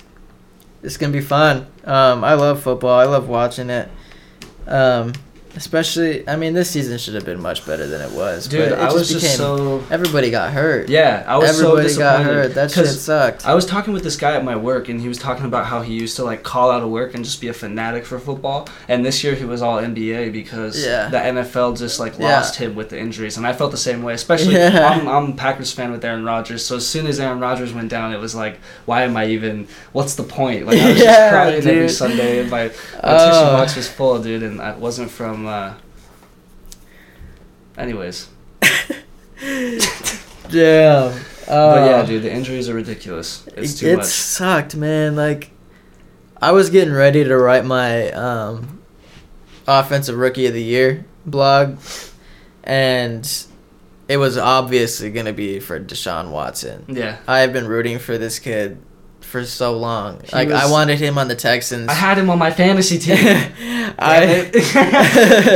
It's 0.83 0.97
gonna 0.97 1.13
be 1.13 1.21
fun. 1.21 1.67
Um, 1.85 2.23
I 2.23 2.33
love 2.33 2.61
football. 2.61 2.99
I 2.99 3.05
love 3.05 3.29
watching 3.29 3.69
it. 3.69 3.89
Um, 4.67 5.13
especially, 5.55 6.27
I 6.27 6.35
mean, 6.35 6.53
this 6.53 6.69
season 6.71 6.97
should 6.97 7.13
have 7.15 7.25
been 7.25 7.41
much 7.41 7.65
better 7.65 7.85
than 7.87 8.01
it 8.01 8.11
was. 8.11 8.47
Dude, 8.47 8.69
but 8.69 8.77
it 8.79 8.81
I 8.81 8.91
was 8.93 9.09
just 9.09 9.37
so 9.37 9.83
Everybody 9.91 10.29
got 10.31 10.51
hurt. 10.51 10.89
yeah. 10.89 11.23
I 11.27 11.37
was 11.37 11.59
everybody 11.59 11.89
so 11.89 11.99
got 11.99 12.23
hurt. 12.23 12.53
That 12.55 12.71
shit 12.71 12.87
sucked. 12.87 13.45
I 13.45 13.53
was 13.53 13.65
talking 13.65 13.93
with 13.93 14.03
this 14.03 14.15
guy 14.17 14.35
at 14.35 14.43
my 14.43 14.55
work, 14.55 14.89
and 14.89 14.99
he 14.99 15.07
was 15.07 15.17
talking 15.17 15.45
about 15.45 15.65
how 15.65 15.81
he 15.81 15.93
used 15.93 16.15
to 16.17 16.23
like 16.23 16.43
call 16.43 16.71
out 16.71 16.81
of 16.83 16.89
work 16.89 17.13
and 17.13 17.23
just 17.23 17.39
be 17.41 17.47
a 17.49 17.53
fanatic 17.53 18.05
for 18.05 18.19
football. 18.19 18.67
And 18.87 19.05
this 19.05 19.23
year 19.23 19.35
he 19.35 19.45
was 19.45 19.61
all 19.61 19.77
NBA 19.79 20.31
because 20.31 20.83
Yeah. 20.85 21.09
the 21.09 21.17
NFL 21.17 21.73
just 21.77 21.99
like 21.99 22.17
Yeah. 22.19 22.37
lost 22.37 22.55
him 22.55 22.75
with 22.75 22.89
the 22.89 22.99
injuries, 22.99 23.37
and 23.37 23.45
I 23.45 23.53
felt 23.53 23.71
the 23.71 23.77
same 23.77 24.01
way. 24.03 24.13
Especially, 24.13 24.53
Yeah. 24.55 24.87
I'm, 24.89 25.07
I'm 25.07 25.31
a 25.31 25.35
Packers 25.35 25.71
fan 25.71 25.91
with 25.91 26.03
Aaron 26.03 26.23
Rodgers, 26.25 26.65
so 26.65 26.77
as 26.77 26.87
soon 26.87 27.07
as 27.07 27.19
Aaron 27.19 27.39
Rodgers 27.39 27.73
went 27.73 27.89
down, 27.89 28.13
it 28.13 28.19
was 28.19 28.33
like, 28.35 28.59
why 28.85 29.03
am 29.03 29.15
I 29.17 29.27
even? 29.27 29.67
What's 29.91 30.15
the 30.15 30.23
point? 30.23 30.65
Like 30.65 30.79
I 30.79 30.89
was 30.89 30.97
Yeah, 31.03 31.05
just 31.05 31.31
crying 31.31 31.55
every. 31.67 31.89
Sunday, 31.89 32.39
and 32.39 32.49
my, 32.49 32.65
my 32.65 32.71
Oh. 33.03 33.17
tissue 33.29 33.45
box 33.57 33.75
was 33.75 33.87
full, 33.87 34.19
dude, 34.21 34.43
and 34.43 34.59
it 34.59 34.77
wasn't 34.77 35.11
from. 35.11 35.42
Uh... 35.47 35.75
Anyways, 37.77 38.27
Damn. 39.41 39.81
but 40.49 40.55
yeah, 40.55 41.47
Uh, 41.47 42.05
dude, 42.05 42.23
the 42.23 42.31
injuries 42.31 42.69
are 42.69 42.73
ridiculous. 42.75 43.47
It's 43.57 43.79
too 43.79 43.87
it 43.87 43.97
much. 43.97 44.05
sucked, 44.05 44.75
man. 44.75 45.15
Like, 45.15 45.49
I 46.41 46.51
was 46.51 46.69
getting 46.69 46.93
ready 46.93 47.23
to 47.23 47.37
write 47.37 47.65
my 47.65 48.11
um, 48.11 48.81
offensive 49.67 50.17
rookie 50.17 50.45
of 50.45 50.53
the 50.53 50.61
year 50.63 51.05
blog, 51.25 51.77
and 52.63 53.27
it 54.07 54.17
was 54.17 54.37
obviously 54.37 55.09
gonna 55.09 55.33
be 55.33 55.59
for 55.59 55.79
Deshaun 55.79 56.29
Watson. 56.31 56.85
Yeah. 56.87 57.17
I 57.27 57.39
have 57.39 57.53
been 57.53 57.67
rooting 57.67 57.97
for 57.99 58.17
this 58.17 58.37
kid 58.39 58.77
for 59.33 59.43
so 59.45 59.75
long. 59.77 60.21
He 60.23 60.31
like, 60.31 60.49
I 60.51 60.69
wanted 60.71 60.99
him 60.99 61.17
on 61.17 61.27
the 61.27 61.35
Texans. 61.35 61.89
I 61.89 61.93
had 61.93 62.17
him 62.17 62.29
on 62.29 62.37
my 62.39 62.51
fantasy 62.51 62.99
team. 62.99 63.17
I, 63.99 64.51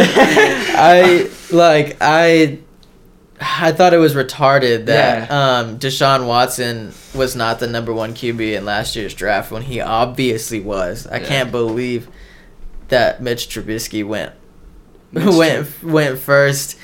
I 0.76 1.30
like 1.52 1.98
I. 2.02 2.60
I 3.40 3.72
thought 3.72 3.94
it 3.94 3.98
was 3.98 4.16
retarded 4.16 4.88
that 4.88 5.30
um, 5.30 5.78
Deshaun 5.78 6.26
Watson 6.28 6.92
was 7.14 7.36
not 7.36 7.60
the 7.60 7.68
number 7.68 7.94
one 7.94 8.14
QB 8.16 8.58
in 8.58 8.66
last 8.66 8.96
year's 8.96 9.14
draft 9.14 9.52
when 9.52 9.62
he 9.62 9.80
obviously 9.80 10.60
was. 10.60 11.06
I 11.06 11.20
Yeah. 11.20 11.28
can't 11.28 11.52
believe 11.52 12.08
that 12.88 13.22
Mitch 13.22 13.48
Trubisky 13.48 14.04
went 14.04 14.34
Mitch 15.12 15.26
went 15.36 15.84
went 15.84 16.18
first 16.18 16.78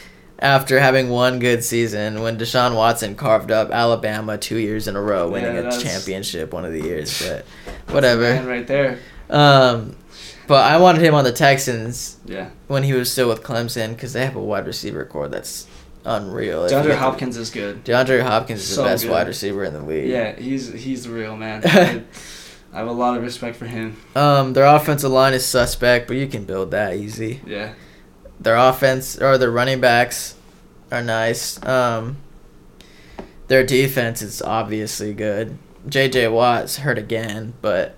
after 0.43 0.79
having 0.79 1.09
one 1.09 1.39
good 1.39 1.63
season 1.63 2.21
when 2.21 2.37
Deshaun 2.37 2.75
Watson 2.75 3.15
carved 3.15 3.49
up 3.49 3.71
Alabama 3.71 4.37
two 4.37 4.57
years 4.57 4.87
in 4.87 4.95
a 4.95 5.01
row, 5.01 5.29
winning 5.29 5.55
Yeah, 5.55 5.73
a 5.73 5.79
championship 5.79 6.53
one 6.53 6.65
of 6.65 6.71
the 6.73 6.81
years. 6.81 7.25
But 7.25 7.45
whatever. 7.93 8.43
right 8.47 8.67
there. 8.67 8.99
Um, 9.29 9.95
but 10.45 10.65
I 10.69 10.77
wanted 10.77 11.01
him 11.01 11.15
on 11.15 11.23
the 11.23 11.31
Texans 11.31 12.17
Yeah. 12.25 12.49
when 12.67 12.83
he 12.83 12.91
was 12.93 13.09
still 13.11 13.29
with 13.29 13.41
Clemson 13.41 13.91
because 13.95 14.11
they 14.13 14.25
have 14.25 14.35
a 14.35 14.41
wide 14.43 14.67
receiver 14.67 15.05
core 15.05 15.29
that's 15.29 15.65
unreal. 16.05 16.67
DeAndre 16.67 16.97
Hopkins 16.97 17.37
is 17.37 17.49
good. 17.49 17.85
DeAndre 17.85 18.21
Hopkins 18.23 18.59
is 18.59 18.67
So 18.75 18.83
the 18.83 18.89
best 18.89 19.03
good. 19.05 19.11
wide 19.13 19.27
receiver 19.27 19.63
in 19.63 19.71
the 19.73 19.81
league. 19.81 20.09
Yeah, 20.09 20.35
he's 20.37 20.71
he's 20.73 21.05
the 21.05 21.11
real 21.11 21.37
man. 21.37 21.61
I, 21.65 22.03
I 22.73 22.79
have 22.79 22.87
a 22.87 22.91
lot 22.91 23.15
of 23.15 23.23
respect 23.23 23.55
for 23.55 23.65
him. 23.65 23.95
Um, 24.15 24.51
their 24.51 24.65
offensive 24.65 25.11
line 25.11 25.33
is 25.33 25.45
suspect, 25.45 26.07
but 26.09 26.17
you 26.17 26.27
can 26.27 26.43
build 26.43 26.71
that 26.71 26.95
easy. 26.95 27.39
Yeah. 27.47 27.73
Their 28.43 28.55
offense 28.55 29.17
or 29.19 29.37
their 29.37 29.51
running 29.51 29.79
backs 29.81 30.35
are 30.91 31.01
nice. 31.01 31.63
Um, 31.65 32.17
their 33.47 33.65
defense 33.65 34.21
is 34.21 34.41
obviously 34.41 35.13
good. 35.13 35.57
J.J. 35.87 36.27
Watt's 36.29 36.77
hurt 36.77 36.97
again, 36.97 37.53
but 37.61 37.95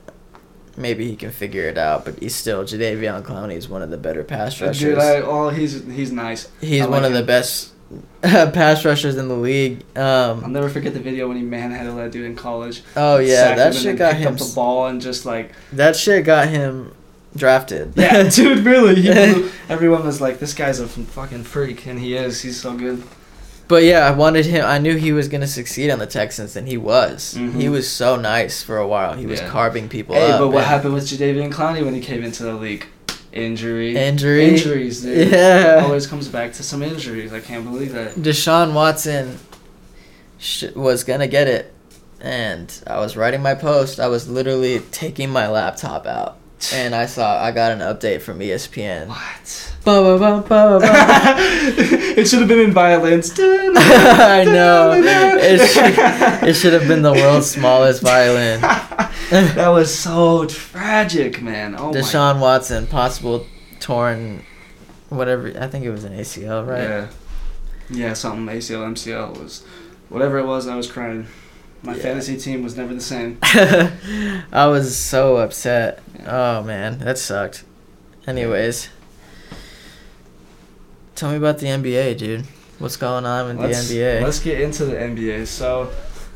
maybe 0.75 1.07
he 1.09 1.15
can 1.15 1.31
figure 1.31 1.63
it 1.67 1.77
out. 1.77 2.05
But 2.05 2.19
he's 2.19 2.35
still 2.35 2.63
Jadeveon 2.63 3.21
Clowney 3.23 3.55
is 3.55 3.69
one 3.69 3.81
of 3.81 3.89
the 3.89 3.97
better 3.97 4.23
pass 4.23 4.59
rushers. 4.59 4.79
Dude, 4.79 4.97
I, 4.97 5.17
oh, 5.21 5.49
he's 5.49 5.83
he's 5.85 6.11
nice. 6.11 6.49
He's 6.61 6.81
I 6.81 6.87
one 6.87 7.03
like 7.03 7.11
of 7.11 7.13
the 7.17 7.23
best 7.23 7.71
pass 8.23 8.83
rushers 8.85 9.17
in 9.17 9.27
the 9.27 9.35
league. 9.35 9.83
I'll 9.95 10.31
Um, 10.43 10.51
never 10.51 10.69
forget 10.69 10.93
the 10.93 10.99
video 10.99 11.27
when 11.27 11.37
he 11.37 11.43
manhandled 11.43 11.99
that 11.99 12.11
dude 12.11 12.25
in 12.25 12.35
college. 12.35 12.81
oh 12.95 13.17
yeah, 13.19 13.53
that 13.55 13.75
shit 13.75 13.97
got 13.97 14.13
then 14.13 14.21
him. 14.23 14.33
up 14.33 14.39
the 14.39 14.51
ball 14.55 14.87
and 14.87 14.99
just 14.99 15.25
like 15.25 15.51
That 15.73 15.95
shit 15.95 16.25
got 16.25 16.47
him 16.47 16.94
drafted. 17.35 17.93
yeah, 17.95 18.23
dude, 18.29 18.65
really. 18.65 19.01
He 19.01 19.11
blew, 19.11 19.51
everyone 19.69 20.05
was 20.05 20.21
like, 20.21 20.39
this 20.39 20.53
guy's 20.53 20.79
a 20.79 20.87
fucking 20.87 21.43
freak, 21.43 21.85
and 21.85 21.99
he 21.99 22.15
is. 22.15 22.41
He's 22.41 22.59
so 22.59 22.75
good. 22.77 23.03
But 23.67 23.83
yeah, 23.83 24.01
I 24.07 24.11
wanted 24.11 24.45
him. 24.45 24.63
I 24.63 24.77
knew 24.77 24.95
he 24.95 25.11
was 25.11 25.27
gonna 25.27 25.47
succeed 25.47 25.89
on 25.89 25.97
the 25.99 26.05
Texans, 26.05 26.55
and 26.55 26.67
he 26.67 26.77
was. 26.77 27.33
Mhm. 27.35 27.59
He 27.59 27.67
was 27.67 27.89
so 27.89 28.15
nice 28.15 28.61
for 28.61 28.77
a 28.77 28.87
while. 28.87 29.13
He 29.13 29.25
was 29.25 29.39
Yeah. 29.41 29.49
carving 29.49 29.89
people 29.89 30.13
Hey, 30.13 30.31
up. 30.31 30.39
but 30.39 30.47
what 30.49 30.57
and 30.57 30.65
happened 30.67 30.93
with 30.93 31.05
Jadeveon 31.07 31.51
Clowney 31.51 31.83
when 31.83 31.95
he 31.95 31.99
came 32.01 32.23
into 32.23 32.43
the 32.43 32.53
league? 32.53 32.85
Injury. 33.33 33.97
Injury. 33.97 34.49
Injuries, 34.49 35.01
dude. 35.01 35.27
Yeah. 35.31 35.81
Always 35.83 36.05
comes 36.07 36.27
back 36.27 36.53
to 36.53 36.63
some 36.63 36.83
injuries. 36.83 37.33
I 37.33 37.39
can't 37.39 37.65
believe 37.65 37.91
that. 37.93 38.13
Deshaun 38.15 38.73
Watson 38.73 39.39
sh- 40.37 40.65
was 40.75 41.03
gonna 41.03 41.27
get 41.27 41.47
it, 41.47 41.73
and 42.21 42.71
I 42.85 42.99
was 42.99 43.17
writing 43.17 43.41
my 43.41 43.55
post. 43.55 43.99
I 43.99 44.07
was 44.07 44.29
literally 44.29 44.79
taking 44.91 45.31
my 45.31 45.49
laptop 45.49 46.05
out, 46.05 46.37
and 46.73 46.95
I 46.95 47.05
saw 47.05 47.41
I 47.41 47.51
got 47.51 47.71
an 47.71 47.79
update 47.79 48.21
from 48.21 48.39
ESPN. 48.39 49.07
What? 49.07 49.73
Ba, 49.83 50.17
ba, 50.17 50.43
ba, 50.47 50.79
it 52.17 52.27
should 52.27 52.39
have 52.39 52.47
been 52.47 52.59
in 52.59 52.71
violence. 52.71 53.31
I 53.39 54.43
know. 54.43 54.93
It 54.93 55.67
should, 55.67 55.93
it 56.49 56.53
should 56.55 56.73
have 56.73 56.87
been 56.87 57.03
the 57.03 57.13
world's 57.13 57.51
smallest 57.51 58.01
violin. 58.01 58.61
that 58.61 59.67
was 59.69 59.93
so 59.93 60.45
tragic, 60.45 61.41
man. 61.41 61.75
Oh 61.75 61.91
Deshaun 61.91 62.39
Watson, 62.39 62.87
possible 62.87 63.45
torn, 63.79 64.43
whatever. 65.09 65.53
I 65.59 65.67
think 65.67 65.85
it 65.85 65.91
was 65.91 66.03
an 66.03 66.13
ACL, 66.13 66.67
right? 66.67 66.81
Yeah. 66.81 67.07
Yeah, 67.89 68.13
something 68.13 68.47
ACL, 68.47 68.91
MCL 68.93 69.39
was, 69.39 69.63
whatever 70.09 70.39
it 70.39 70.47
was. 70.47 70.67
I 70.67 70.75
was 70.75 70.91
crying. 70.91 71.27
My 71.85 71.95
Yeah. 71.95 72.01
fantasy 72.01 72.37
team 72.37 72.63
was 72.63 72.75
never 72.75 72.93
the 72.93 73.01
same. 73.01 73.37
I 73.43 74.67
was 74.67 74.95
so 74.97 75.37
upset. 75.37 76.01
Yeah. 76.19 76.57
Oh 76.59 76.63
man, 76.63 76.99
that 76.99 77.17
sucked. 77.17 77.63
Anyways, 78.27 78.89
tell 81.15 81.31
me 81.31 81.37
about 81.37 81.59
the 81.59 81.67
NBA, 81.67 82.17
dude. 82.17 82.45
What's 82.79 82.97
going 82.97 83.25
on 83.25 83.47
with 83.57 83.59
Let's, 83.71 83.87
the 83.87 83.95
NBA? 83.97 84.21
let's 84.23 84.39
get 84.39 84.59
into 84.59 84.85
the 84.85 84.95
NBA. 84.95 85.47
So, 85.47 85.89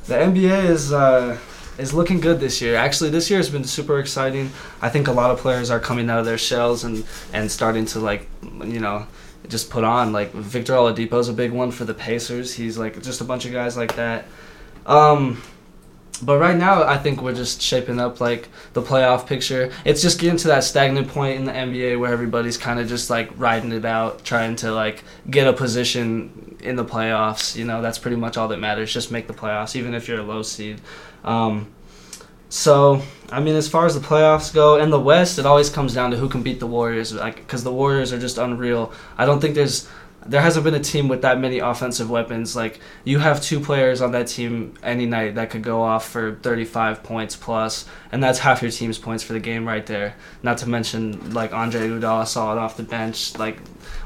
the 0.06 0.16
NBA 0.16 0.66
is 0.70 0.94
uh, 0.94 1.38
is 1.78 1.94
looking 1.94 2.20
good 2.22 2.40
this 2.40 2.62
year. 2.62 2.76
Actually, 2.76 3.10
this 3.10 3.30
year 3.30 3.40
has 3.40 3.50
been 3.50 3.64
super 3.66 4.00
exciting. 4.00 4.52
I 4.82 4.90
think 4.90 5.08
a 5.08 5.12
lot 5.12 5.32
of 5.32 5.40
players 5.40 5.70
are 5.70 5.80
coming 5.80 6.10
out 6.10 6.20
of 6.20 6.26
their 6.26 6.38
shells 6.38 6.84
and 6.84 7.04
and 7.34 7.52
starting 7.52 7.86
to 7.88 8.00
like, 8.00 8.28
you 8.64 8.80
know, 8.80 9.06
just 9.50 9.70
put 9.70 9.84
on. 9.84 10.14
Like 10.14 10.32
Victor 10.32 10.74
Oladipo's 10.74 11.28
a 11.28 11.34
big 11.34 11.52
one 11.52 11.72
for 11.72 11.84
the 11.86 11.94
Pacers. 11.94 12.54
He's 12.54 12.78
like 12.78 13.02
just 13.02 13.20
a 13.20 13.26
bunch 13.26 13.46
of 13.46 13.52
guys 13.52 13.76
like 13.76 13.96
that. 13.96 14.26
Um, 14.86 15.42
but 16.22 16.38
right 16.38 16.58
now, 16.58 16.84
I 16.84 16.98
think 16.98 17.22
we're 17.22 17.36
just 17.36 17.62
shaping 17.62 18.00
up 18.00 18.20
like 18.20 18.50
the 18.74 18.82
playoff 18.82 19.26
picture. 19.26 19.72
It's 19.86 20.02
just 20.02 20.20
getting 20.20 20.38
to 20.38 20.50
that 20.50 20.64
stagnant 20.64 21.08
point 21.08 21.38
in 21.38 21.46
the 21.46 21.52
NBA 21.52 22.00
where 22.00 22.12
everybody's 22.12 22.58
kind 22.58 22.80
of 22.80 22.88
just 22.88 23.10
like 23.10 23.30
riding 23.38 23.72
it 23.72 23.86
out, 23.86 24.26
trying 24.26 24.56
to 24.58 24.72
like 24.72 25.04
get 25.30 25.48
a 25.48 25.54
position 25.54 26.58
in 26.62 26.76
the 26.76 26.86
playoffs. 26.86 27.56
You 27.56 27.66
know, 27.66 27.82
that's 27.82 27.98
pretty 27.98 28.18
much 28.18 28.38
all 28.38 28.50
that 28.50 28.60
matters. 28.60 28.94
Just 28.94 29.12
make 29.12 29.28
the 29.28 29.34
playoffs, 29.34 29.76
even 29.76 29.94
if 29.94 30.08
you're 30.08 30.20
a 30.20 30.24
low 30.24 30.42
seed. 30.42 30.82
Um, 31.24 31.68
so, 32.50 33.02
I 33.32 33.40
mean, 33.40 33.56
as 33.56 33.70
far 33.70 33.86
as 33.86 33.94
the 33.94 34.06
playoffs 34.06 34.54
go, 34.54 34.80
in 34.80 34.90
the 34.90 35.00
West, 35.00 35.38
it 35.40 35.46
always 35.46 35.70
comes 35.70 35.94
down 35.94 36.12
to 36.12 36.18
who 36.18 36.28
can 36.28 36.42
beat 36.42 36.60
the 36.60 36.68
Warriors. 36.68 37.14
Like, 37.14 37.36
because 37.38 37.64
the 37.64 37.72
Warriors 37.72 38.12
are 38.12 38.20
just 38.20 38.38
unreal. 38.38 38.92
I 39.18 39.26
don't 39.26 39.40
think 39.40 39.56
there's 39.56 39.88
there 40.26 40.42
hasn't 40.42 40.64
been 40.64 40.76
a 40.76 40.80
team 40.80 41.08
with 41.08 41.22
that 41.22 41.40
many 41.40 41.60
offensive 41.60 42.10
weapons. 42.10 42.56
Like 42.56 42.80
you 43.04 43.20
have 43.20 43.42
two 43.42 43.60
players 43.60 44.02
on 44.02 44.12
that 44.12 44.28
team 44.28 44.76
any 44.84 45.06
night 45.06 45.36
that 45.36 45.50
could 45.50 45.64
go 45.64 45.82
off 45.82 46.10
for 46.10 46.36
35 46.36 47.04
points 47.04 47.36
plus, 47.36 47.86
and 48.12 48.24
that's 48.24 48.40
half 48.40 48.62
your 48.62 48.72
team's 48.72 48.98
points 48.98 49.24
for 49.24 49.34
the 49.34 49.40
game 49.40 49.68
right 49.68 49.86
there. 49.86 50.16
Not 50.44 50.58
to 50.60 50.70
mention 50.70 51.34
like 51.34 51.54
Andre 51.54 51.88
Iguodala 51.88 52.28
saw 52.28 52.52
it 52.54 52.58
off 52.58 52.78
the 52.78 52.84
bench, 52.84 53.38
like 53.38 53.60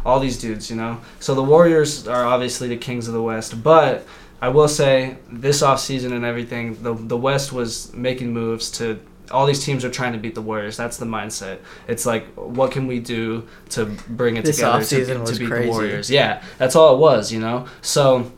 all 0.06 0.20
these 0.20 0.40
dudes, 0.40 0.70
you 0.70 0.76
know. 0.76 1.02
So 1.20 1.36
the 1.36 1.44
Warriors 1.44 2.08
are 2.08 2.26
obviously 2.26 2.68
the 2.68 2.78
kings 2.78 3.08
of 3.08 3.14
the 3.14 3.24
West, 3.24 3.64
but 3.64 4.06
I 4.42 4.50
will 4.50 4.68
say 4.68 5.18
this 5.32 5.62
offseason 5.62 6.12
and 6.12 6.26
everything, 6.26 6.82
the 6.84 6.94
the 6.94 7.18
West 7.18 7.54
was 7.54 7.94
making 7.94 8.34
moves 8.34 8.70
to 8.72 9.00
all 9.34 9.46
these 9.46 9.64
teams 9.64 9.84
are 9.84 9.90
trying 9.90 10.14
to 10.14 10.20
beat 10.20 10.36
the 10.36 10.42
Warriors. 10.42 10.78
That's 10.78 10.98
the 10.98 11.06
mindset. 11.06 11.60
It's 11.88 12.06
like, 12.06 12.26
what 12.36 12.72
can 12.72 12.88
we 12.88 13.00
do 13.00 13.48
to 13.70 13.86
bring 13.86 14.38
it 14.38 14.46
This 14.46 14.58
together 14.58 14.84
to, 14.84 15.26
to 15.26 15.40
beat 15.40 15.48
crazy. 15.48 15.66
the 15.66 15.72
Warriors? 15.72 16.10
Yeah, 16.10 16.44
that's 16.58 16.76
all 16.76 16.96
it 16.96 17.00
was, 17.00 17.32
you 17.32 17.40
know. 17.40 17.68
So 17.82 18.32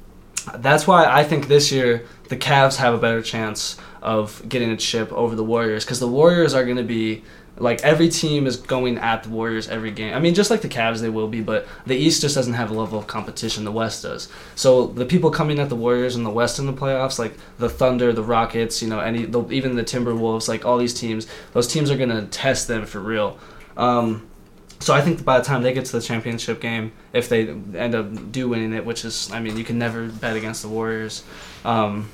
that's 0.55 0.87
why 0.87 1.05
I 1.05 1.23
think 1.23 1.47
this 1.47 1.71
year 1.71 2.05
the 2.29 2.37
Cavs 2.37 2.77
have 2.77 2.93
a 2.93 2.97
better 2.97 3.21
chance 3.21 3.77
of 4.01 4.47
getting 4.47 4.69
a 4.71 4.77
chip 4.77 5.11
over 5.11 5.35
the 5.35 5.43
Warriors 5.43 5.83
because 5.83 5.99
the 5.99 6.07
Warriors 6.07 6.53
are 6.53 6.63
going 6.63 6.77
to 6.77 6.83
be 6.83 7.23
like 7.57 7.81
every 7.83 8.09
team 8.09 8.47
is 8.47 8.57
going 8.57 8.97
at 8.97 9.23
the 9.23 9.29
Warriors 9.29 9.69
every 9.69 9.91
game. 9.91 10.13
I 10.13 10.19
mean, 10.19 10.33
just 10.33 10.51
like 10.51 10.61
the 10.61 10.69
Cavs, 10.69 10.99
they 10.99 11.09
will 11.09 11.27
be, 11.27 11.41
but 11.41 11.67
the 11.85 11.95
East 11.95 12.21
just 12.21 12.35
doesn't 12.35 12.53
have 12.53 12.69
a 12.69 12.73
level 12.73 12.99
of 12.99 13.07
competition 13.07 13.63
the 13.63 13.71
West 13.71 14.03
does. 14.03 14.27
So 14.55 14.87
the 14.87 15.05
people 15.05 15.31
coming 15.31 15.59
at 15.59 15.69
the 15.69 15.75
Warriors 15.75 16.15
in 16.15 16.23
the 16.23 16.29
West 16.29 16.59
in 16.59 16.65
the 16.65 16.73
playoffs, 16.73 17.17
like 17.17 17.35
the 17.57 17.69
Thunder, 17.69 18.11
the 18.11 18.23
Rockets, 18.23 18.81
you 18.81 18.89
know, 18.89 18.99
any 18.99 19.25
the, 19.25 19.47
even 19.51 19.75
the 19.75 19.83
Timberwolves, 19.83 20.47
like 20.47 20.65
all 20.65 20.77
these 20.77 20.93
teams, 20.93 21.27
those 21.53 21.67
teams 21.67 21.89
are 21.89 21.97
gonna 21.97 22.25
test 22.25 22.67
them 22.67 22.85
for 22.85 22.99
real. 22.99 23.37
Um, 23.77 24.27
so 24.79 24.93
I 24.93 25.01
think 25.01 25.23
by 25.23 25.39
the 25.39 25.45
time 25.45 25.63
they 25.63 25.73
get 25.73 25.85
to 25.85 25.91
the 25.93 26.01
championship 26.01 26.59
game, 26.59 26.91
if 27.13 27.29
they 27.29 27.47
end 27.47 27.95
up 27.95 28.31
do 28.31 28.49
winning 28.49 28.73
it, 28.73 28.85
which 28.85 29.05
is, 29.05 29.31
I 29.31 29.39
mean, 29.39 29.57
you 29.57 29.63
can 29.63 29.79
never 29.79 30.09
bet 30.09 30.35
against 30.35 30.61
the 30.61 30.67
Warriors. 30.67 31.23
Um, 31.63 32.09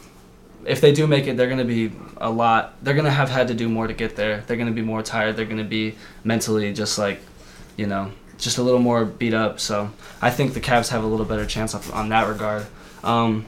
if 0.66 0.82
they 0.82 0.92
do 0.92 1.08
make 1.08 1.28
it, 1.28 1.38
they're 1.38 1.48
going 1.48 1.60
to 1.60 1.66
be 1.66 1.92
a 2.18 2.30
lot. 2.30 2.76
They're 2.84 2.94
going 2.94 3.06
to 3.06 3.12
have 3.12 3.30
had 3.30 3.48
to 3.50 3.54
do 3.54 3.70
more 3.70 3.88
to 3.88 3.94
get 3.94 4.16
there. 4.16 4.44
They're 4.48 4.58
going 4.58 4.70
to 4.70 4.74
be 4.74 4.82
more 4.82 5.02
tired. 5.02 5.36
They're 5.36 5.46
going 5.46 5.58
to 5.58 5.64
be 5.64 5.96
mentally 6.24 6.74
just 6.74 6.98
like, 6.98 7.20
you 7.78 7.88
know, 7.88 8.12
just 8.38 8.58
a 8.58 8.64
little 8.64 8.80
more 8.80 9.06
beat 9.06 9.34
up. 9.34 9.60
So 9.60 9.92
I 10.22 10.30
think 10.30 10.54
the 10.54 10.62
Cavs 10.62 10.90
have 10.90 11.04
a 11.04 11.08
little 11.08 11.26
better 11.26 11.46
chance 11.46 11.74
on 11.92 12.10
that 12.10 12.28
regard. 12.28 12.66
Um, 13.04 13.46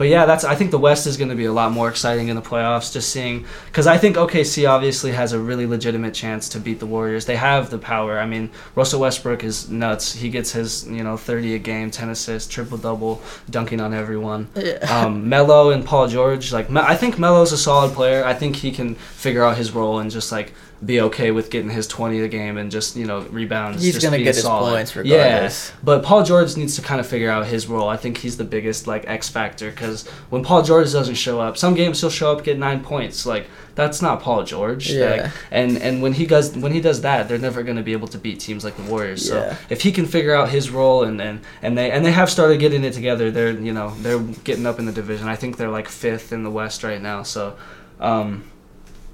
but 0.00 0.08
yeah, 0.08 0.24
that's. 0.24 0.44
I 0.44 0.54
think 0.54 0.70
the 0.70 0.78
West 0.78 1.06
is 1.06 1.18
going 1.18 1.28
to 1.28 1.34
be 1.36 1.44
a 1.44 1.52
lot 1.52 1.72
more 1.72 1.86
exciting 1.90 2.28
in 2.28 2.34
the 2.36 2.40
playoffs. 2.40 2.90
Just 2.90 3.10
seeing, 3.10 3.44
because 3.66 3.86
I 3.86 3.98
think 3.98 4.16
OKC 4.16 4.66
obviously 4.66 5.12
has 5.12 5.34
a 5.34 5.38
really 5.38 5.66
legitimate 5.66 6.14
chance 6.14 6.48
to 6.48 6.58
beat 6.58 6.78
the 6.80 6.86
Warriors. 6.86 7.26
They 7.26 7.36
have 7.36 7.68
the 7.68 7.76
power. 7.76 8.18
I 8.18 8.24
mean, 8.24 8.48
Russell 8.74 9.02
Westbrook 9.02 9.44
is 9.44 9.68
nuts. 9.68 10.14
He 10.14 10.30
gets 10.30 10.52
his 10.52 10.88
you 10.88 11.04
know 11.04 11.18
30 11.18 11.54
a 11.56 11.58
game, 11.58 11.90
10 11.90 12.08
assists, 12.08 12.50
triple 12.50 12.78
double, 12.78 13.20
dunking 13.50 13.78
on 13.82 13.92
everyone 13.92 14.48
Yeah. 14.54 14.78
um, 15.04 15.28
Melo 15.28 15.68
and 15.68 15.84
Paul 15.84 16.08
George. 16.08 16.50
Like 16.50 16.70
I 16.70 16.96
think 16.96 17.18
Melo's 17.18 17.52
a 17.52 17.58
solid 17.58 17.92
player. 17.92 18.24
I 18.24 18.32
think 18.32 18.56
he 18.56 18.70
can 18.72 18.94
figure 18.94 19.44
out 19.44 19.58
his 19.58 19.72
role 19.72 19.98
and 19.98 20.10
just 20.10 20.32
like 20.32 20.54
be 20.84 20.98
okay 21.02 21.30
with 21.30 21.50
getting 21.50 21.68
his 21.70 21.86
twenty 21.86 22.20
a 22.20 22.28
game 22.28 22.56
and 22.56 22.70
just 22.70 22.96
you 22.96 23.04
know 23.04 23.20
rebounds. 23.22 23.82
He's 23.82 23.94
just 23.94 24.04
gonna 24.04 24.16
being 24.16 24.24
get 24.24 24.34
his 24.34 24.44
solid. 24.44 24.70
points 24.70 24.96
regardless. 24.96 25.68
Yeah, 25.70 25.76
but 25.84 26.02
Paul 26.02 26.24
George 26.24 26.56
needs 26.56 26.76
to 26.76 26.82
kind 26.82 27.00
of 27.00 27.06
figure 27.06 27.30
out 27.30 27.46
his 27.46 27.66
role. 27.66 27.88
I 27.88 27.96
think 27.98 28.16
he's 28.18 28.36
the 28.38 28.44
biggest 28.44 28.86
like 28.86 29.06
X 29.06 29.28
factor 29.28 29.70
because 29.70 30.06
when 30.30 30.42
Paul 30.42 30.62
George 30.62 30.90
doesn't 30.92 31.16
show 31.16 31.38
up, 31.40 31.58
some 31.58 31.74
games 31.74 32.00
he'll 32.00 32.08
show 32.08 32.32
up 32.32 32.44
get 32.44 32.58
nine 32.58 32.82
points. 32.82 33.26
Like 33.26 33.46
that's 33.74 34.00
not 34.00 34.20
Paul 34.22 34.42
George. 34.44 34.90
Yeah. 34.90 35.10
Like, 35.24 35.32
and 35.50 35.76
and 35.78 36.00
when 36.02 36.14
he 36.14 36.24
does 36.26 36.56
when 36.56 36.72
he 36.72 36.80
does 36.80 37.02
that, 37.02 37.28
they're 37.28 37.38
never 37.38 37.62
gonna 37.62 37.82
be 37.82 37.92
able 37.92 38.08
to 38.08 38.18
beat 38.18 38.40
teams 38.40 38.64
like 38.64 38.76
the 38.76 38.82
Warriors. 38.84 39.28
So 39.28 39.36
Yeah. 39.38 39.56
if 39.68 39.82
he 39.82 39.92
can 39.92 40.06
figure 40.06 40.34
out 40.34 40.48
his 40.48 40.70
role 40.70 41.02
and, 41.04 41.20
and 41.20 41.40
and 41.60 41.76
they 41.76 41.90
and 41.90 42.04
they 42.06 42.12
have 42.12 42.30
started 42.30 42.58
getting 42.58 42.84
it 42.84 42.94
together 42.94 43.30
they're 43.30 43.50
you 43.52 43.72
know 43.72 43.90
they're 44.00 44.18
getting 44.18 44.64
up 44.66 44.78
in 44.78 44.86
the 44.86 44.92
division 44.92 45.28
i 45.28 45.36
think 45.36 45.56
they're 45.56 45.68
like 45.70 45.88
fifth 45.88 46.32
in 46.32 46.42
the 46.42 46.50
west 46.50 46.82
right 46.82 47.00
now 47.02 47.22
so 47.22 47.56
um 48.00 48.44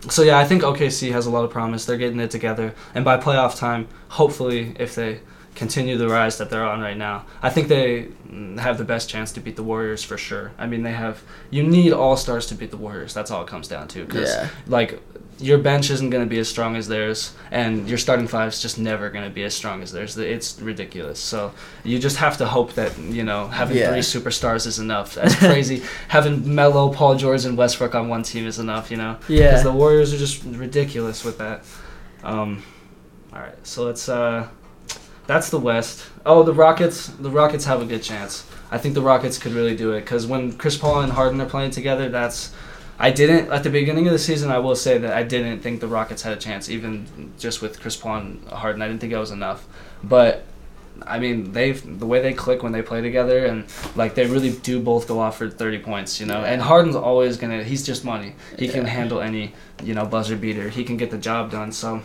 so 0.09 0.23
yeah 0.23 0.39
i 0.39 0.45
think 0.45 0.63
okc 0.63 1.11
has 1.11 1.27
a 1.27 1.31
lot 1.31 1.45
of 1.45 1.51
promise. 1.51 1.85
They're 1.85 1.97
getting 1.97 2.21
it 2.21 2.31
together. 2.31 2.75
And 2.95 3.05
by 3.05 3.17
playoff 3.19 3.59
time 3.59 3.89
hopefully 4.09 4.75
if 4.79 4.95
they 4.95 5.21
continue 5.57 5.97
the 5.97 6.09
rise 6.09 6.39
that 6.39 6.49
they're 6.51 6.65
on 6.65 6.81
right 6.81 6.97
now 6.99 7.25
i 7.43 7.51
think 7.51 7.67
they 7.69 8.09
mm, 8.29 8.59
have 8.59 8.77
the 8.79 8.85
best 8.85 9.09
chance 9.09 9.33
to 9.33 9.41
beat 9.41 9.57
the 9.57 9.63
warriors 9.63 10.03
for 10.05 10.17
sure 10.19 10.53
i 10.59 10.67
mean 10.67 10.83
they 10.83 10.93
have 10.93 11.23
you 11.51 11.63
need 11.63 11.93
all 11.93 12.17
stars 12.17 12.47
to 12.47 12.55
beat 12.55 12.71
the 12.71 12.77
warriors 12.77 13.13
that's 13.15 13.31
all 13.31 13.43
it 13.43 13.49
comes 13.49 13.67
down 13.67 13.89
to 13.89 14.05
because 14.05 14.31
Yeah. 14.35 14.49
like 14.69 15.01
your 15.39 15.59
bench 15.59 15.91
isn't 15.91 16.09
going 16.09 16.25
to 16.25 16.31
be 16.31 16.39
as 16.39 16.49
strong 16.49 16.77
as 16.77 16.89
theirs, 16.89 17.35
and 17.51 17.87
your 17.91 17.99
starting 17.99 18.27
five 18.27 18.49
is 18.55 18.63
just 18.63 18.79
never 18.79 19.11
going 19.11 19.25
to 19.25 19.31
be 19.31 19.43
as 19.45 19.53
strong 19.55 19.83
as 19.83 19.93
theirs. 19.93 20.17
It's 20.17 20.59
ridiculous. 20.63 21.21
So 21.21 21.53
you 21.85 21.99
just 21.99 22.17
have 22.17 22.39
to 22.39 22.47
hope 22.47 22.73
that 22.73 22.97
you 22.99 23.23
know 23.23 23.47
having 23.49 23.77
Yeah. 23.77 23.91
three 23.91 23.99
superstars 24.01 24.67
is 24.67 24.79
enough. 24.79 25.15
That's 25.15 25.35
crazy. 25.37 25.83
having 26.09 26.55
Melo, 26.55 26.89
Paul 26.91 27.17
George, 27.17 27.45
and 27.45 27.55
Westbrook 27.55 27.95
on 27.95 28.09
one 28.09 28.23
team 28.23 28.47
is 28.47 28.59
enough. 28.59 28.91
You 28.91 28.97
know, 28.97 29.19
Yeah. 29.29 29.49
because 29.51 29.63
the 29.65 29.73
Warriors 29.73 30.15
are 30.15 30.17
just 30.27 30.43
ridiculous 30.43 31.23
with 31.23 31.37
that. 31.37 31.65
Um, 32.25 32.63
all 33.35 33.41
right, 33.41 33.59
so 33.63 33.85
let's. 33.85 34.09
Uh, 34.09 34.49
that's 35.27 35.51
the 35.51 35.59
West. 35.59 36.07
Oh, 36.25 36.43
the 36.43 36.53
Rockets. 36.55 37.09
The 37.09 37.31
Rockets 37.31 37.65
have 37.65 37.83
a 37.83 37.85
good 37.87 38.03
chance. 38.03 38.45
I 38.71 38.79
think 38.79 38.95
the 38.95 39.03
Rockets 39.03 39.39
could 39.39 39.53
really 39.53 39.77
do 39.77 39.93
it 39.93 40.01
because 40.01 40.27
when 40.27 40.53
Chris 40.59 40.77
Paul 40.77 41.01
and 41.01 41.13
Harden 41.13 41.41
are 41.41 41.47
playing 41.49 41.71
together, 41.73 42.09
that's. 42.09 42.53
I 42.99 43.11
didn't 43.11 43.53
at 43.53 43.63
the 43.63 43.69
beginning 43.71 44.07
of 44.07 44.13
the 44.15 44.19
season. 44.19 44.51
I 44.51 44.59
will 44.59 44.75
say 44.75 44.97
that 44.99 45.13
I 45.13 45.23
didn't 45.23 45.61
think 45.61 45.81
the 45.81 45.87
Rockets 45.89 46.23
had 46.23 46.33
a 46.33 46.41
chance, 46.41 46.71
even 46.71 47.07
just 47.39 47.61
with 47.61 47.79
Chris 47.81 47.95
Paul 47.97 48.17
and 48.19 48.49
Harden. 48.49 48.81
I 48.81 48.89
didn't 48.89 49.01
think 49.03 49.13
it 49.13 49.19
was 49.19 49.31
enough, 49.33 49.67
but 50.03 50.45
I 51.07 51.19
mean, 51.19 51.53
they 51.53 51.73
the 51.73 52.07
way 52.07 52.23
they 52.23 52.33
click 52.33 52.63
when 52.63 52.73
they 52.73 52.81
play 52.81 53.03
together, 53.03 53.45
and 53.45 53.67
like 53.97 54.15
they 54.15 54.27
really 54.27 54.51
do 54.53 54.81
both 54.81 55.07
go 55.07 55.21
off 55.21 55.37
for 55.37 55.51
thirty 55.51 55.79
points, 55.79 56.19
you 56.21 56.25
know. 56.27 56.43
And 56.43 56.63
Harden's 56.63 56.97
always 56.97 57.37
gonna. 57.37 57.63
He's 57.63 57.85
just 57.85 58.03
money. 58.03 58.35
He 58.59 58.67
can 58.67 58.85
Yeah. 58.85 58.91
handle 58.91 59.21
any, 59.21 59.53
you 59.85 59.93
know, 59.93 60.07
buzzer 60.07 60.37
beater. 60.37 60.71
He 60.71 60.83
can 60.83 60.97
get 60.97 61.11
the 61.11 61.19
job 61.19 61.51
done. 61.51 61.73
So, 61.73 62.01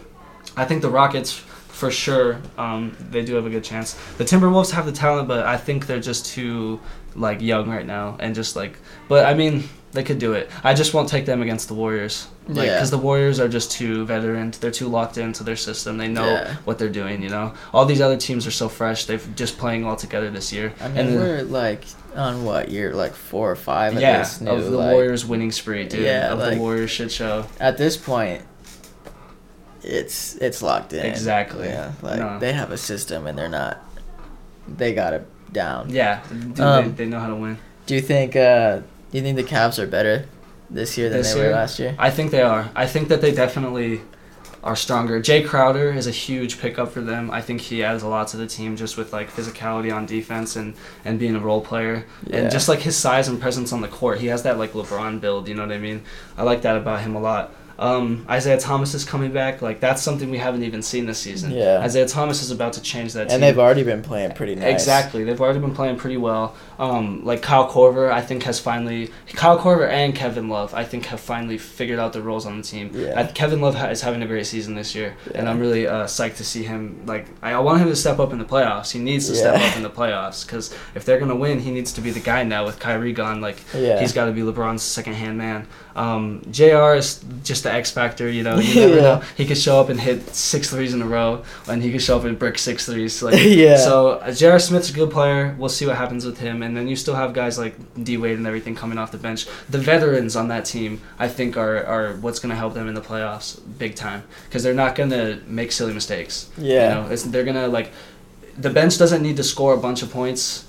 I 0.57 0.65
think 0.65 0.81
the 0.81 0.89
Rockets, 0.89 1.41
for 1.71 1.89
sure, 1.91 2.39
um, 2.57 2.95
they 3.10 3.23
do 3.23 3.36
have 3.36 3.45
a 3.45 3.49
good 3.49 3.63
chance. 3.63 3.93
The 4.17 4.23
Timberwolves 4.25 4.71
have 4.71 4.86
the 4.86 4.91
talent, 4.91 5.27
but 5.27 5.45
I 5.45 5.57
think 5.57 5.88
they're 5.88 5.99
just 5.99 6.25
too 6.25 6.79
like 7.15 7.41
young 7.41 7.69
right 7.69 7.86
now, 7.86 8.15
and 8.19 8.34
just 8.36 8.55
like. 8.55 8.77
But 9.10 9.25
I 9.25 9.34
mean, 9.34 9.63
they 9.91 10.03
could 10.03 10.19
do 10.19 10.34
it. 10.34 10.49
I 10.63 10.73
just 10.73 10.93
won't 10.93 11.10
take 11.10 11.25
them 11.25 11.41
against 11.41 11.67
the 11.67 11.73
Warriors, 11.73 12.27
like 12.47 12.67
Yeah. 12.67 12.75
because 12.75 12.91
the 12.91 12.97
Warriors 12.97 13.39
are 13.41 13.49
just 13.49 13.71
too 13.71 14.05
veteran. 14.05 14.53
They're 14.62 14.71
too 14.71 14.88
locked 14.88 15.17
into 15.17 15.43
their 15.43 15.57
system. 15.57 15.97
They 15.97 16.07
know 16.07 16.25
Yeah. 16.29 16.55
what 16.63 16.77
they're 16.79 16.88
doing. 17.01 17.21
You 17.21 17.29
know, 17.29 17.53
all 17.73 17.86
these 17.86 17.99
other 17.99 18.15
teams 18.17 18.47
are 18.47 18.51
so 18.51 18.69
fresh. 18.69 19.05
They've 19.05 19.25
just 19.36 19.57
playing 19.57 19.86
all 19.86 19.97
together 19.97 20.29
this 20.29 20.53
year. 20.53 20.71
I 20.79 20.88
mean, 20.88 20.97
and 20.97 21.15
we're 21.15 21.41
like 21.43 21.84
on 22.15 22.45
what 22.45 22.69
year, 22.69 22.93
like 22.93 23.13
four 23.13 23.51
or 23.51 23.55
five 23.57 23.95
of 23.95 24.01
yeah, 24.01 24.25
new. 24.39 24.51
of 24.51 24.63
the 24.65 24.77
like, 24.77 24.91
Warriors 24.93 25.25
winning 25.25 25.51
spree, 25.51 25.86
dude. 25.86 26.01
Yeah, 26.05 26.31
of 26.31 26.39
like- 26.39 26.53
the 26.53 26.60
Warriors 26.62 26.91
shit 26.91 27.12
show. 27.12 27.45
At 27.60 27.77
this 27.77 27.97
point, 27.97 28.43
it's 29.84 30.36
it's 30.38 30.62
locked 30.62 30.94
in. 30.94 31.06
Exactly. 31.06 31.67
Yeah, 31.67 31.91
like 32.02 32.20
No. 32.20 32.39
they 32.39 32.54
have 32.54 32.72
a 32.72 32.78
system 32.78 33.28
and 33.28 33.38
they're 33.38 33.50
not. 33.50 33.80
They 34.67 34.94
got 34.94 35.13
it 35.13 35.26
down. 35.52 35.89
Yeah, 35.89 36.22
dude, 36.30 36.60
Um, 36.60 36.86
they, 36.96 37.04
they 37.04 37.06
know 37.10 37.20
how 37.20 37.28
to 37.28 37.36
win. 37.36 37.58
Do 37.86 37.96
you 37.96 38.02
think? 38.02 38.36
uh 38.36 38.78
Do 39.12 39.17
you 39.17 39.22
think 39.24 39.36
the 39.38 39.44
Cavs 39.44 39.80
are 39.80 39.88
better 39.88 40.26
this 40.70 40.98
year 40.98 41.10
than 41.10 41.20
This 41.20 41.34
they 41.34 41.39
year? 41.39 41.50
were 41.50 41.56
last 41.56 41.80
year? 41.80 41.96
I 42.00 42.10
think 42.10 42.32
they 42.32 42.41
are. 42.41 42.70
I 42.76 42.86
think 42.88 43.10
that 43.10 43.22
they 43.22 43.32
definitely 43.32 44.02
are 44.63 44.76
stronger. 44.76 45.20
Jae 45.20 45.44
Crowder 45.46 45.91
is 45.91 46.06
a 46.06 46.12
huge 46.12 46.62
pickup 46.62 46.91
for 46.91 47.02
them. 47.02 47.32
I 47.32 47.41
think 47.41 47.62
he 47.62 47.84
adds 47.84 48.04
a 48.04 48.08
lot 48.08 48.28
to 48.30 48.38
the 48.38 48.46
team 48.46 48.76
just 48.78 48.96
with 48.96 49.12
like 49.12 49.32
physicality 49.32 49.91
on 49.94 50.06
defense 50.06 50.56
and 50.56 50.76
and 51.04 51.17
being 51.20 51.36
a 51.36 51.39
role 51.39 51.62
player 51.62 52.06
Yeah. 52.28 52.38
and 52.38 52.52
just 52.52 52.70
like 52.70 52.80
his 52.80 52.96
size 52.96 53.28
and 53.28 53.41
presence 53.41 53.74
on 53.74 53.82
the 53.82 53.88
court. 53.88 54.20
He 54.20 54.28
has 54.28 54.44
that 54.44 54.60
like 54.60 54.74
LeBron 54.74 55.20
build. 55.20 55.48
You 55.48 55.56
know 55.56 55.63
what 55.65 55.72
I 55.76 55.80
mean? 55.80 56.04
I 56.38 56.44
like 56.44 56.62
that 56.62 56.78
about 56.78 57.02
him 57.02 57.15
a 57.15 57.20
lot. 57.20 57.52
Um, 57.79 58.25
Isaiah 58.29 58.60
Thomas 58.60 58.93
is 58.93 59.05
coming 59.05 59.31
back. 59.31 59.62
Like 59.62 59.79
that's 59.79 60.01
something 60.01 60.29
we 60.29 60.38
haven't 60.38 60.63
even 60.63 60.81
seen 60.81 61.05
this 61.05 61.19
season. 61.19 61.51
Yeah. 61.51 61.79
Isaiah 61.79 62.07
Thomas 62.07 62.41
is 62.41 62.51
about 62.51 62.73
to 62.73 62.81
change 62.81 63.13
that. 63.13 63.23
Team. 63.23 63.36
And 63.36 63.41
team. 63.41 63.41
they've 63.41 63.60
already 63.60 63.84
been 63.84 64.01
playing 64.01 64.34
pretty 64.34 64.55
nice. 64.55 64.73
Exactly. 64.73 65.23
They've 65.23 65.39
already 65.39 65.60
been 65.60 65.73
playing 65.73 65.97
pretty 65.97 66.17
well. 66.17 66.55
Um, 66.79 67.23
like 67.23 67.41
Kyle 67.41 67.69
Korver, 67.69 68.12
I 68.12 68.21
think 68.21 68.43
has 68.43 68.60
finally 68.60 69.12
Kyle 69.34 69.60
Korver 69.60 69.88
and 69.88 70.15
Kevin 70.15 70.49
Love, 70.49 70.73
I 70.73 70.84
think 70.84 71.05
have 71.05 71.19
finally 71.19 71.57
figured 71.57 71.99
out 71.99 72.13
their 72.13 72.23
roles 72.23 72.45
on 72.45 72.57
the 72.57 72.63
team. 72.63 72.91
Yeah. 72.93 73.19
I, 73.19 73.23
Kevin 73.25 73.62
Love 73.62 73.75
ha- 73.75 73.89
is 73.89 74.01
having 74.01 74.23
a 74.23 74.27
great 74.27 74.47
season 74.47 74.75
this 74.75 74.95
year, 74.95 75.15
yeah. 75.27 75.39
and 75.39 75.49
I'm 75.49 75.60
really 75.60 75.86
uh, 75.86 76.05
psyched 76.05 76.38
to 76.38 76.43
see 76.43 76.63
him. 76.63 77.03
Like 77.05 77.27
I, 77.41 77.60
want 77.60 77.81
him 77.81 77.88
to 77.88 77.95
step 77.95 78.19
up 78.19 78.34
in 78.34 78.39
the 78.39 78.45
playoffs. 78.45 78.91
He 78.91 78.99
needs 78.99 79.27
to 79.27 79.36
step 79.36 79.62
up 79.62 79.77
in 79.77 79.84
the 79.84 79.89
playoffs 79.89 80.45
because 80.45 80.75
if 80.95 81.05
they're 81.05 81.19
gonna 81.19 81.36
win, 81.36 81.60
he 81.60 81.71
needs 81.71 81.93
to 81.93 82.01
be 82.01 82.10
the 82.10 82.19
guy 82.19 82.43
now 82.43 82.65
with 82.65 82.79
Kyrie 82.79 83.13
gone. 83.13 83.41
Like 83.41 83.57
Yeah. 83.73 83.99
he's 83.99 84.13
got 84.13 84.25
to 84.25 84.31
be 84.31 84.41
LeBron's 84.41 84.81
second 84.81 85.13
hand 85.13 85.38
man. 85.38 85.67
Um, 85.95 86.41
J.R. 86.51 86.95
is 86.95 87.23
just 87.43 87.63
the 87.63 87.71
X 87.73 87.91
factor. 87.91 88.30
You 88.30 88.43
know, 88.43 88.58
you 88.60 88.75
never 88.82 88.95
Yeah. 88.95 89.01
know. 89.01 89.21
He 89.36 89.45
could 89.45 89.58
show 89.58 89.80
up 89.80 89.89
and 89.89 89.99
hit 89.99 90.34
six 90.36 90.69
threes 90.69 90.93
in 90.93 91.01
a 91.01 91.06
row, 91.06 91.43
and 91.67 91.84
he 91.84 91.91
could 91.91 92.01
show 92.01 92.17
up 92.17 92.23
and 92.23 92.38
brick 92.39 92.58
six 92.58 92.86
threes. 92.86 93.21
Like 93.21 93.36
Yeah. 93.43 93.77
so 93.77 94.12
uh, 94.12 94.32
J.R. 94.32 94.60
Smith's 94.60 94.89
a 94.89 94.93
good 94.93 95.12
player. 95.12 95.56
We'll 95.60 95.69
see 95.69 95.86
what 95.86 95.97
happens 95.97 96.25
with 96.25 96.39
him. 96.39 96.63
And 96.63 96.75
then 96.77 96.88
you 96.88 96.95
still 96.95 97.15
have 97.15 97.34
guys 97.34 97.58
like 97.58 97.75
D 98.04 98.17
Wade 98.17 98.38
and 98.38 98.47
everything 98.47 98.75
coming 98.75 98.97
off 98.97 99.12
the 99.12 99.17
bench. 99.17 99.47
The 99.69 99.80
veterans 99.80 100.36
on 100.36 100.47
that 100.47 100.65
team, 100.65 101.01
I 101.19 101.27
think, 101.27 101.58
are, 101.58 101.84
are 101.86 102.13
what's 102.15 102.39
going 102.39 102.51
to 102.51 102.56
help 102.56 102.73
them 102.73 102.88
in 102.88 102.93
the 102.95 103.01
playoffs 103.01 103.60
big 103.77 103.95
time 103.95 104.23
because 104.47 104.63
they're 104.63 104.73
not 104.73 104.95
going 104.95 105.10
to 105.12 105.41
make 105.45 105.71
silly 105.71 105.93
mistakes. 105.93 106.49
Yeah. 106.58 106.71
You 106.99 107.04
know, 107.04 107.12
it's, 107.12 107.23
they're 107.23 107.43
going 107.43 107.56
to 107.58 107.67
like. 107.67 107.91
the 108.58 108.69
bench 108.69 108.97
doesn't 108.97 109.21
need 109.23 109.38
to 109.38 109.43
score 109.43 109.73
a 109.73 109.77
bunch 109.77 110.01
of 110.04 110.12
points, 110.12 110.65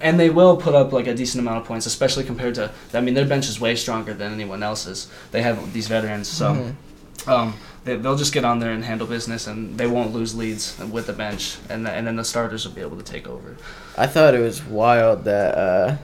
and 0.00 0.18
they 0.18 0.30
will 0.30 0.56
put 0.56 0.74
up 0.74 0.92
like 0.92 1.06
a 1.06 1.14
decent 1.14 1.40
amount 1.40 1.58
of 1.58 1.64
points, 1.66 1.86
especially 1.86 2.24
compared 2.24 2.54
to. 2.56 2.70
I 2.94 3.00
mean, 3.00 3.14
their 3.14 3.26
bench 3.26 3.48
is 3.48 3.60
way 3.60 3.74
stronger 3.76 4.14
than 4.14 4.32
anyone 4.32 4.62
else's. 4.62 5.08
They 5.30 5.42
have 5.42 5.72
these 5.72 5.88
veterans, 5.88 6.28
so. 6.28 6.54
Mhm. 6.54 6.74
Um, 7.28 7.54
they, 7.84 7.96
they'll 7.96 8.16
just 8.16 8.32
get 8.32 8.44
on 8.44 8.58
there 8.58 8.70
and 8.72 8.84
handle 8.84 9.06
business, 9.06 9.46
and 9.46 9.76
they 9.78 9.86
won't 9.86 10.12
lose 10.12 10.34
leads 10.34 10.78
with 10.78 11.06
the 11.06 11.12
bench, 11.12 11.56
and 11.68 11.86
the, 11.86 11.90
and 11.90 12.06
then 12.06 12.16
the 12.16 12.24
starters 12.24 12.64
will 12.66 12.74
be 12.74 12.80
able 12.80 12.96
to 12.96 13.02
take 13.02 13.28
over. 13.28 13.56
I 13.96 14.06
thought 14.06 14.34
it 14.34 14.40
was 14.40 14.62
wild 14.64 15.24
that 15.24 15.56
uh, 15.56 15.96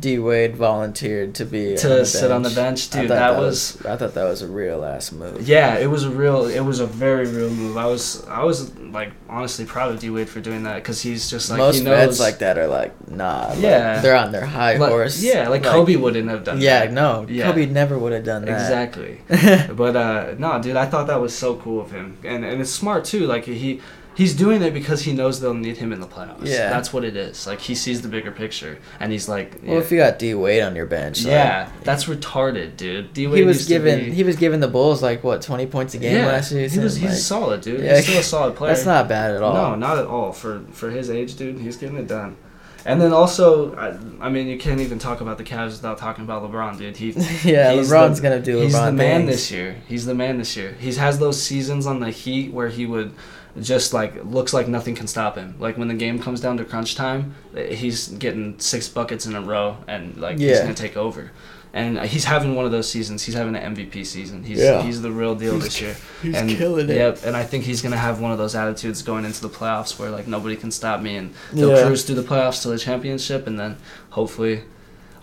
D 0.00 0.18
Wade 0.18 0.56
volunteered 0.56 1.34
to 1.36 1.44
be 1.44 1.76
To 1.76 2.00
on 2.00 2.04
sit 2.06 2.30
on 2.30 2.42
the 2.42 2.50
bench, 2.50 2.90
dude, 2.90 3.08
thought 3.08 3.14
that 3.14 3.36
was- 3.38 3.76
I 3.84 3.96
thought 3.96 4.14
that 4.14 4.24
was 4.24 4.42
a 4.42 4.46
real 4.48 4.84
ass 4.84 5.12
move. 5.12 5.46
Yeah, 5.46 5.76
it 5.78 5.88
was 5.90 6.04
a 6.04 6.10
real, 6.10 6.46
it 6.46 6.60
was 6.60 6.80
a 6.80 6.86
very 6.86 7.26
real 7.26 7.50
move. 7.50 7.76
I 7.76 7.86
was, 7.86 8.26
I 8.26 8.42
was 8.44 8.74
like 8.78 9.12
honestly 9.28 9.64
proud 9.64 9.92
of 9.92 10.00
D 10.00 10.10
Wade 10.10 10.28
for 10.28 10.40
doing 10.40 10.62
that 10.64 10.76
because 10.76 11.00
he's 11.02 11.30
just 11.30 11.50
like 11.50 11.58
Most 11.58 11.78
he 11.78 11.84
knows. 11.84 12.18
like 12.20 12.38
that 12.38 12.58
are 12.58 12.66
like, 12.66 12.92
nah. 13.10 13.48
like, 13.50 13.58
Yeah. 13.60 14.00
they're 14.00 14.16
on 14.16 14.32
their 14.32 14.46
high 14.46 14.76
like- 14.76 14.90
horse. 14.90 15.22
Yeah, 15.22 15.48
like, 15.48 15.62
Kobe 15.62 15.96
wouldn't 15.96 16.28
have 16.28 16.44
done 16.44 16.60
Yeah, 16.60 16.86
that. 16.86 16.92
no, 16.92 17.26
Yeah. 17.28 17.46
Kobe 17.50 17.66
never 17.66 17.98
would 17.98 18.12
have 18.12 18.24
done 18.24 18.44
that. 18.44 18.52
Exactly. 18.60 19.20
But 19.74 19.96
uh, 19.96 20.34
no, 20.38 20.60
dude, 20.60 20.76
I 20.76 20.86
thought 20.86 21.06
that 21.06 21.20
was 21.20 21.34
so 21.34 21.56
cool 21.56 21.80
of 21.80 21.90
him, 21.90 22.16
and 22.24 22.44
and 22.44 22.60
it's 22.60 22.70
smart 22.70 23.04
too. 23.04 23.26
Like 23.26 23.44
he 23.44 23.80
he's 24.14 24.34
doing 24.34 24.62
it 24.62 24.72
because 24.74 25.02
he 25.02 25.12
knows 25.12 25.40
they'll 25.40 25.54
need 25.54 25.76
him 25.78 25.92
in 25.92 26.00
the 26.00 26.06
playoffs. 26.06 26.46
Yeah. 26.46 26.68
that's 26.70 26.92
what 26.92 27.04
it 27.04 27.16
is. 27.16 27.46
Like 27.46 27.60
he 27.60 27.74
sees 27.74 28.02
the 28.02 28.08
bigger 28.08 28.30
picture, 28.30 28.78
and 29.00 29.10
he's 29.12 29.28
like, 29.28 29.60
Well, 29.62 29.78
if 29.78 29.90
you 29.90 29.98
got 29.98 30.18
D 30.18 30.34
Wade 30.34 30.62
on 30.62 30.76
your 30.76 30.86
bench, 30.86 31.24
like, 31.24 31.30
yeah, 31.32 31.70
that's 31.82 32.04
retarded, 32.04 32.76
dude. 32.76 33.12
D 33.12 33.22
he 33.22 33.26
Wade 33.26 33.46
was 33.46 33.66
given 33.66 34.06
be- 34.06 34.10
he 34.12 34.22
was 34.24 34.36
giving 34.36 34.60
the 34.60 34.68
Bulls 34.68 35.02
like 35.02 35.22
what 35.24 35.42
twenty 35.42 35.66
points 35.66 35.94
a 35.94 35.98
game 35.98 36.16
yeah, 36.16 36.26
last 36.26 36.52
year. 36.52 36.68
he 36.68 36.78
was 36.78 36.96
he's 36.96 37.10
like, 37.10 37.18
solid, 37.18 37.60
dude. 37.62 37.80
Yeah, 37.80 37.96
he's 37.96 38.04
still 38.06 38.20
a 38.20 38.22
solid 38.22 38.56
player. 38.56 38.72
That's 38.74 38.86
not 38.86 39.08
bad 39.08 39.34
at 39.34 39.42
all. 39.42 39.54
No, 39.54 39.74
not 39.74 39.98
at 39.98 40.06
all 40.06 40.32
for 40.32 40.62
for 40.72 40.90
his 40.90 41.10
age, 41.10 41.36
dude. 41.36 41.58
He's 41.58 41.76
getting 41.76 41.96
it 41.96 42.06
done. 42.08 42.36
And 42.84 43.00
then 43.00 43.12
also, 43.12 43.76
I, 43.76 44.26
I 44.26 44.28
mean, 44.28 44.48
you 44.48 44.58
can't 44.58 44.80
even 44.80 44.98
talk 44.98 45.20
about 45.20 45.38
the 45.38 45.44
Cavs 45.44 45.70
without 45.70 45.98
talking 45.98 46.24
about 46.24 46.42
LeBron, 46.42 46.78
dude. 46.78 46.96
He 46.96 47.10
yeah, 47.48 47.74
LeBron's 47.74 48.20
the- 48.20 48.22
gonna 48.28 48.40
do 48.42 48.58
LeBron 48.58 48.62
He's 48.64 48.72
the 48.72 48.92
man 48.92 49.20
things. 49.20 49.30
this 49.30 49.50
year. 49.52 49.76
He's 49.86 50.04
the 50.04 50.14
man 50.16 50.38
this 50.38 50.56
year. 50.56 50.72
He 50.80 50.92
has 50.94 51.20
those 51.20 51.40
seasons 51.40 51.86
on 51.86 52.00
the 52.00 52.10
Heat 52.10 52.52
where 52.52 52.66
he 52.68 52.84
would 52.86 53.12
just 53.60 53.92
like 53.92 54.24
looks 54.24 54.52
like 54.52 54.68
nothing 54.68 54.94
can 54.94 55.06
stop 55.06 55.36
him. 55.36 55.54
Like 55.58 55.76
when 55.76 55.88
the 55.88 55.94
game 55.94 56.18
comes 56.18 56.40
down 56.40 56.56
to 56.58 56.64
crunch 56.64 56.94
time, 56.94 57.34
he's 57.54 58.08
getting 58.08 58.58
six 58.58 58.88
buckets 58.88 59.26
in 59.26 59.34
a 59.34 59.40
row 59.40 59.76
and 59.86 60.16
like 60.16 60.38
he's 60.38 60.60
gonna 60.60 60.74
take 60.74 60.96
over. 60.96 61.30
And 61.74 61.98
uh, 61.98 62.02
he's 62.02 62.24
having 62.26 62.54
one 62.54 62.66
of 62.66 62.70
those 62.70 62.86
seasons. 62.90 63.22
He's 63.22 63.34
having 63.34 63.56
an 63.56 63.74
MVP 63.74 64.04
season. 64.04 64.44
He's 64.44 64.58
Yeah. 64.58 64.82
he's 64.82 65.00
the 65.00 65.10
real 65.10 65.34
deal 65.34 65.54
He's 65.54 65.64
this 65.64 65.80
year. 65.80 65.96
He's 66.22 66.36
and 66.36 66.50
killing 66.50 66.90
it. 66.90 66.96
Yep, 66.96 67.20
and 67.24 67.34
I 67.34 67.44
think 67.44 67.64
he's 67.64 67.80
gonna 67.80 67.96
have 67.96 68.20
one 68.20 68.30
of 68.30 68.36
those 68.36 68.54
attitudes 68.54 69.00
going 69.02 69.24
into 69.24 69.40
the 69.40 69.48
playoffs 69.48 69.98
where 69.98 70.10
like 70.10 70.26
nobody 70.26 70.54
can 70.54 70.70
stop 70.70 71.00
me, 71.00 71.16
and 71.16 71.32
they'll 71.52 71.70
Yeah. 71.76 71.86
cruise 71.86 72.04
through 72.04 72.16
the 72.16 72.22
playoffs 72.22 72.60
to 72.62 72.68
the 72.68 72.78
championship, 72.78 73.46
and 73.46 73.58
then 73.58 73.76
hopefully, 74.10 74.64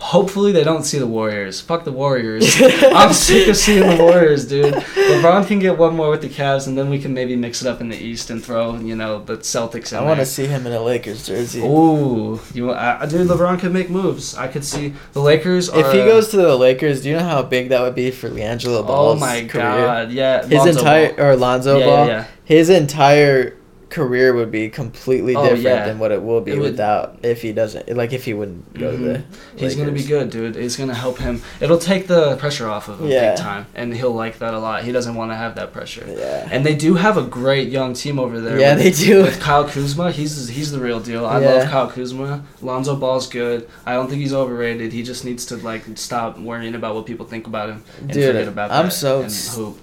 hopefully 0.00 0.50
they 0.50 0.64
don't 0.64 0.84
see 0.84 0.98
the 0.98 1.06
Warriors. 1.06 1.60
Fuck 1.60 1.84
the 1.84 1.92
Warriors. 1.92 2.56
I'm 2.60 3.12
sick 3.12 3.48
of 3.48 3.56
seeing 3.56 3.86
the 3.86 4.02
Warriors, 4.02 4.46
dude. 4.48 4.74
LeBron 4.74 5.46
can 5.46 5.58
get 5.58 5.78
one 5.78 5.94
more 5.94 6.10
with 6.10 6.22
the 6.22 6.28
Cavs, 6.28 6.66
and 6.66 6.76
then 6.76 6.88
we 6.90 6.98
can 6.98 7.12
maybe 7.12 7.36
mix 7.36 7.62
it 7.62 7.68
up 7.68 7.80
in 7.80 7.88
the 7.88 7.96
East 7.96 8.30
and 8.30 8.44
throw 8.44 8.76
you 8.76 8.96
know 8.96 9.22
the 9.22 9.38
Celtics 9.38 9.92
in 9.92 9.98
I 9.98 10.02
want 10.02 10.20
to 10.20 10.26
see 10.26 10.46
him 10.46 10.66
in 10.66 10.72
a 10.72 10.80
Lakers 10.80 11.26
jersey. 11.26 11.60
Ooh, 11.60 12.40
you 12.54 12.72
I, 12.72 13.06
dude, 13.06 13.28
LeBron 13.28 13.60
could 13.60 13.72
make 13.72 13.90
moves. 13.90 14.34
I 14.34 14.48
could 14.48 14.64
see 14.64 14.94
the 15.12 15.20
Lakers. 15.20 15.68
If 15.68 15.92
he 15.92 15.98
goes 15.98 16.28
to 16.28 16.36
the 16.36 16.56
Lakers, 16.56 17.02
do 17.02 17.10
you 17.10 17.16
know 17.16 17.24
how 17.24 17.42
big 17.42 17.68
that 17.68 17.82
would 17.82 17.94
be 17.94 18.10
for 18.10 18.30
LiAngelo 18.30 18.84
oh 18.86 19.14
my 19.16 19.44
career? 19.44 19.62
god, 19.62 20.10
yeah, 20.10 20.42
His 20.42 20.52
Lonzo 20.52 20.78
entire 20.78 21.12
Ball. 21.12 21.24
or 21.26 21.36
Lonzo 21.36 21.78
yeah, 21.78 21.86
Ball, 21.86 22.06
yeah, 22.06 22.12
yeah. 22.12 22.26
his 22.44 22.70
entire 22.70 23.56
career 23.90 24.32
would 24.32 24.50
be 24.52 24.68
completely 24.68 25.34
Oh, 25.34 25.42
different 25.42 25.62
yeah. 25.62 25.84
than 25.84 25.98
what 25.98 26.12
it 26.12 26.22
will 26.22 26.40
be 26.40 26.52
It 26.52 26.58
would- 26.58 26.70
without 26.72 27.18
if 27.22 27.42
he 27.42 27.52
doesn't 27.52 27.94
like 27.94 28.12
if 28.12 28.24
he 28.24 28.32
wouldn't 28.32 28.72
go 28.74 28.92
mm-hmm. 28.92 29.04
to 29.04 29.12
the. 29.12 29.24
He's 29.56 29.74
gonna 29.74 29.90
be 29.92 30.04
good, 30.04 30.30
dude. 30.30 30.56
It's 30.56 30.76
gonna 30.76 30.94
help 30.94 31.18
him. 31.18 31.42
It'll 31.60 31.78
take 31.78 32.06
the 32.06 32.36
pressure 32.36 32.68
off 32.68 32.88
of 32.88 33.00
him 33.00 33.08
Yeah. 33.08 33.30
big 33.30 33.40
time, 33.40 33.66
and 33.74 33.94
he'll 33.94 34.14
like 34.14 34.38
that 34.38 34.54
a 34.54 34.58
lot. 34.58 34.84
He 34.84 34.92
doesn't 34.92 35.14
want 35.16 35.32
to 35.32 35.36
have 35.36 35.56
that 35.56 35.72
pressure. 35.72 36.06
Yeah. 36.08 36.48
And 36.50 36.64
they 36.64 36.74
do 36.74 36.94
have 36.94 37.16
a 37.16 37.22
great 37.22 37.68
young 37.68 37.92
team 37.94 38.18
over 38.18 38.40
there. 38.40 38.58
Yeah, 38.58 38.74
with, 38.74 38.84
they 38.84 38.90
do. 38.92 39.22
With 39.22 39.40
Kyle 39.40 39.64
Kuzma, 39.68 40.12
he's 40.12 40.48
he's 40.48 40.70
the 40.70 40.80
real 40.80 41.00
deal. 41.00 41.26
I 41.26 41.40
Yeah. 41.40 41.54
love 41.54 41.68
Kyle 41.68 41.90
Kuzma. 41.90 42.44
Lonzo 42.62 42.94
Ball's 42.96 43.26
good. 43.28 43.68
I 43.84 43.94
don't 43.94 44.08
think 44.08 44.20
he's 44.22 44.32
overrated. 44.32 44.92
He 44.92 45.02
just 45.02 45.24
needs 45.24 45.44
to 45.46 45.56
like 45.56 45.82
stop 45.96 46.38
worrying 46.38 46.74
about 46.76 46.94
what 46.94 47.06
people 47.06 47.26
think 47.26 47.46
about 47.46 47.68
him 47.68 47.82
and 48.00 48.12
Dude, 48.12 48.26
forget 48.26 48.48
about 48.48 48.70
I'm 48.70 48.86
that 48.86 48.92
so 48.92 49.22
and 49.22 49.32
hoop. 49.32 49.78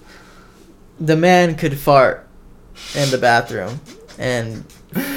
The 1.00 1.16
man 1.18 1.56
could 1.56 1.78
fart 1.78 2.28
in 2.96 3.10
the 3.12 3.18
bathroom 3.18 3.80
and 4.20 4.64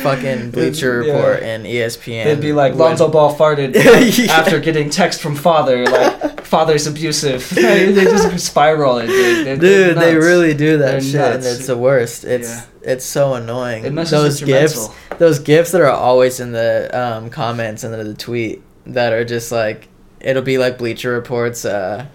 fucking 0.02 0.50
Bleacher 0.52 1.02
Yeah. 1.02 1.12
Report 1.14 1.42
and 1.42 1.64
ESPN. 1.64 2.24
They'd 2.24 2.40
be 2.40 2.52
like 2.52 2.74
Lonzo 2.74 3.08
Ball 3.08 3.34
farted 3.34 3.74
Yeah. 4.18 4.32
after 4.32 4.60
getting 4.60 4.90
text 4.90 5.20
from 5.22 5.34
father, 5.36 5.86
like 5.86 6.44
father's 6.44 6.86
abusive. 6.86 7.48
they 7.54 7.92
just 7.94 8.44
spiral 8.46 8.98
it, 8.98 9.06
dude. 9.06 9.46
They're- 9.46 9.56
they're 9.56 9.88
Dude, 9.94 9.96
they 9.98 10.14
really 10.16 10.54
do 10.54 10.78
that 10.78 10.90
They're 10.92 11.00
shit, 11.00 11.14
nuts. 11.14 11.46
and 11.46 11.56
it's 11.56 11.66
the 11.66 11.76
worst. 11.78 12.24
It's 12.24 12.48
Yeah. 12.50 12.64
it's 12.82 13.04
so 13.04 13.34
annoying. 13.34 13.84
It 13.84 13.94
those 13.94 14.40
with 14.40 14.48
your 14.48 14.60
gifs, 14.60 14.76
mental. 14.88 14.94
those 15.18 15.38
gifs 15.38 15.70
that 15.72 15.80
are 15.80 15.86
always 15.90 16.40
in 16.40 16.52
the 16.52 16.90
um, 16.92 17.30
comments 17.30 17.84
and 17.84 17.94
the 17.94 18.14
tweet 18.14 18.62
that 18.86 19.12
are 19.12 19.24
just 19.24 19.52
like 19.52 19.88
it'll 20.20 20.42
be 20.42 20.58
like 20.58 20.76
Bleacher 20.78 21.12
Reports, 21.12 21.64
uh, 21.64 22.06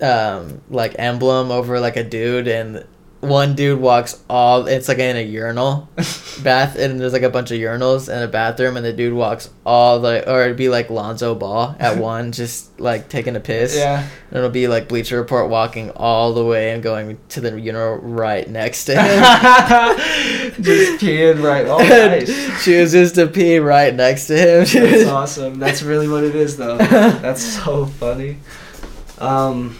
um, 0.00 0.60
like 0.70 0.94
emblem 0.98 1.50
over 1.50 1.80
like 1.80 1.96
a 1.96 2.04
dude, 2.04 2.46
and 2.48 2.84
one 3.24 3.54
dude 3.54 3.80
walks 3.80 4.22
all. 4.28 4.66
It's 4.66 4.88
like 4.88 4.98
in 4.98 5.16
a 5.16 5.22
urinal 5.22 5.88
bath, 6.42 6.76
and 6.76 7.00
there's 7.00 7.12
like 7.12 7.22
a 7.22 7.30
bunch 7.30 7.50
of 7.50 7.58
urinals 7.58 8.14
in 8.14 8.22
a 8.22 8.28
bathroom, 8.28 8.76
and 8.76 8.84
the 8.84 8.92
dude 8.92 9.12
walks 9.12 9.50
all 9.64 10.00
the, 10.00 10.30
or 10.30 10.44
it'd 10.44 10.56
be 10.56 10.68
like 10.68 10.90
Lonzo 10.90 11.34
Ball 11.34 11.76
at 11.78 11.98
one, 11.98 12.32
just 12.32 12.78
like 12.80 13.08
taking 13.08 13.36
a 13.36 13.40
piss. 13.40 13.76
Yeah. 13.76 14.06
And 14.30 14.38
it'll 14.38 14.50
be 14.50 14.68
like 14.68 14.88
Bleacher 14.88 15.16
Report 15.16 15.48
walking 15.48 15.90
all 15.90 16.34
the 16.34 16.44
way 16.44 16.72
and 16.72 16.82
going 16.82 17.18
to 17.30 17.40
the 17.40 17.60
urinal 17.60 17.96
right 17.96 18.48
next 18.48 18.84
to 18.86 18.92
him. 18.92 19.22
just 20.62 21.00
peeing 21.02 21.42
right. 21.42 21.66
Oh, 21.66 21.78
nice. 21.78 22.64
Chooses 22.64 23.12
to 23.12 23.26
pee 23.26 23.58
right 23.58 23.94
next 23.94 24.26
to 24.28 24.36
him. 24.36 24.64
That's 24.64 25.08
awesome. 25.08 25.58
That's 25.58 25.82
really 25.82 26.08
what 26.08 26.24
it 26.24 26.34
is, 26.34 26.56
though. 26.56 26.78
That's 26.78 27.42
so 27.42 27.86
funny. 27.86 28.38
Um, 29.18 29.78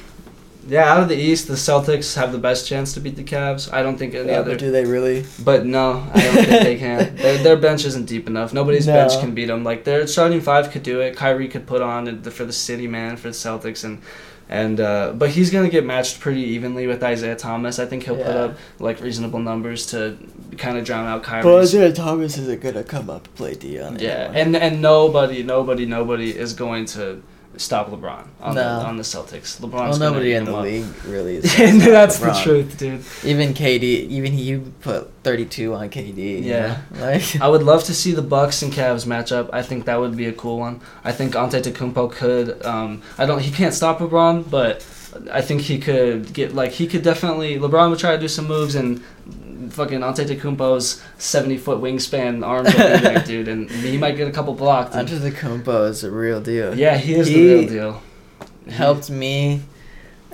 yeah, 0.69 0.91
out 0.93 1.03
of 1.03 1.09
the 1.09 1.17
East, 1.17 1.49
the 1.49 1.55
Celtics 1.55 2.15
have 2.17 2.33
the 2.33 2.39
best 2.39 2.67
chance 2.67 2.93
to 2.95 3.01
beat 3.01 3.17
the 3.17 3.25
Cavs. 3.25 3.73
I 3.73 3.83
don't 3.83 3.97
think 3.99 4.15
any 4.15 4.29
Yeah, 4.29 4.41
other. 4.41 4.53
but 4.53 4.61
do 4.61 4.71
they 4.71 4.85
really? 4.85 5.25
But 5.45 5.67
no, 5.67 6.09
I 6.15 6.21
don't 6.23 6.35
think 6.47 6.49
they 6.63 6.77
can. 6.79 7.17
Their, 7.25 7.39
their 7.39 7.57
bench 7.57 7.85
isn't 7.85 8.07
deep 8.07 8.27
enough. 8.27 8.53
Nobody's 8.55 8.87
No. 8.87 8.95
bench 8.95 9.19
can 9.21 9.35
beat 9.35 9.47
them. 9.47 9.65
Like 9.65 9.85
their 9.85 10.07
starting 10.07 10.41
five 10.41 10.71
could 10.71 10.83
do 10.83 11.01
it. 11.01 11.17
Kyrie 11.17 11.49
could 11.49 11.67
put 11.67 11.83
on 11.83 12.23
for 12.23 12.45
the 12.45 12.53
city 12.53 12.87
man 12.87 13.17
for 13.17 13.29
the 13.29 13.35
Celtics 13.35 13.85
and. 13.85 14.01
And 14.47 14.79
uh, 14.79 15.15
but 15.17 15.31
he's 15.31 15.51
gonna 15.51 15.71
get 15.71 15.87
matched 15.87 16.21
pretty 16.21 16.43
evenly 16.43 16.87
with 16.87 17.03
Isaiah 17.03 17.35
Thomas. 17.35 17.79
I 17.79 17.87
think 17.87 18.03
he'll 18.03 18.15
put 18.19 18.27
up 18.27 18.59
like 18.79 19.01
reasonable 19.01 19.39
numbers 19.39 19.87
to 19.87 20.19
kind 20.59 20.77
of 20.77 20.85
drown 20.85 21.07
out 21.07 21.23
Kyrie. 21.23 21.47
Well, 21.47 21.61
Isaiah 21.63 21.91
Thomas 21.95 22.37
isn't 22.37 22.61
gonna 22.61 22.85
come 22.85 23.09
up 23.09 23.27
play 23.37 23.55
D 23.55 23.81
on 23.81 23.99
Yeah, 23.99 24.31
and 24.35 24.55
and 24.55 24.83
nobody, 24.83 25.43
nobody, 25.43 25.87
nobody 25.87 26.37
is 26.39 26.53
going 26.53 26.85
to 26.87 27.23
stop 27.57 27.89
LeBron 27.91 28.27
on 28.41 28.55
the 28.55 28.65
on 28.65 28.97
the 28.97 29.03
Celtics. 29.03 29.61
LeBron's 29.61 29.99
well, 29.99 30.13
nobody 30.13 30.33
in 30.35 30.45
the 30.45 30.55
up. 30.55 30.63
league 30.65 30.87
really 31.07 31.37
is. 31.43 31.45
that's 31.85 32.17
stop 32.17 32.37
the 32.37 32.43
truth, 32.43 32.79
dude. 32.79 33.03
Even 33.25 33.55
KD, 33.55 33.83
even 33.83 34.33
he 34.33 34.59
put 34.59 35.11
32 35.23 35.75
on 35.75 35.89
KD. 35.91 36.17
you 36.17 36.37
Yeah. 36.39 36.81
know? 36.93 37.01
like 37.01 37.41
I 37.41 37.49
would 37.49 37.63
love 37.63 37.85
to 37.85 37.95
see 38.03 38.13
the 38.13 38.23
Bucks 38.23 38.63
and 38.63 38.73
Cavs 38.73 39.07
match 39.07 39.33
up. 39.33 39.51
I 39.53 39.63
think 39.63 39.85
that 39.87 39.97
would 40.01 40.17
be 40.17 40.27
a 40.27 40.33
cool 40.33 40.59
one. 40.59 40.81
I 41.05 41.13
think 41.13 41.35
Antetokounmpo 41.35 42.13
could. 42.13 42.65
Um, 42.65 43.03
I 43.19 43.27
don't. 43.27 43.41
He 43.41 43.51
can't 43.51 43.75
stop 43.75 43.99
LeBron, 44.01 44.51
but 44.51 44.87
I 45.33 45.41
think 45.41 45.61
he 45.63 45.79
could 45.79 46.33
get 46.33 46.55
like 46.55 46.73
he 46.73 46.87
could 46.87 47.03
definitely. 47.03 47.57
LeBron 47.59 47.91
would 47.91 47.99
try 47.99 48.13
to 48.15 48.21
do 48.21 48.29
some 48.29 48.47
moves 48.47 48.75
and. 48.75 49.03
Fucking 49.75 50.01
Antetokounmpo's 50.01 51.03
seventy 51.19 51.57
foot 51.59 51.81
wingspan 51.81 52.45
arms 52.47 52.69
will 52.75 52.97
be 52.97 53.03
there, 53.03 53.23
dude, 53.25 53.49
and 53.49 53.71
he 53.71 53.99
might 53.99 54.17
get 54.17 54.29
a 54.29 54.33
couple 54.33 54.55
blocked. 54.55 54.95
and- 54.95 55.09
Antetokounmpo 55.09 55.89
is 55.91 56.03
a 56.05 56.11
real 56.11 56.41
deal. 56.41 56.77
yeah, 56.79 56.97
he 56.97 57.15
is 57.15 57.27
He 57.29 57.35
the 57.35 57.55
real 57.55 57.69
deal. 57.69 58.03
helped 58.71 59.11
me 59.11 59.63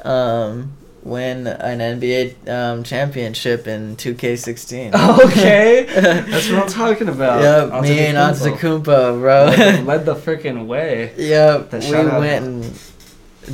um, 0.04 0.72
win 1.02 1.46
an 1.46 1.78
NBA 2.00 2.48
um, 2.48 2.82
championship 2.82 3.66
in 3.66 3.96
2K16. 3.96 4.90
Okay, 5.30 5.84
that's 5.94 6.50
what 6.50 6.62
I'm 6.64 6.68
talking 6.68 7.08
about. 7.08 7.40
Yep, 7.72 7.82
me 7.82 7.98
and 8.06 8.18
Antetokounmpo, 8.18 9.20
bro. 9.20 9.44
led, 9.46 9.86
led 9.86 10.04
the 10.06 10.14
freaking 10.26 10.66
way. 10.66 11.12
yep, 11.16 11.70
The 11.70 11.78
we 11.78 12.18
went 12.18 12.44
and 12.44 12.64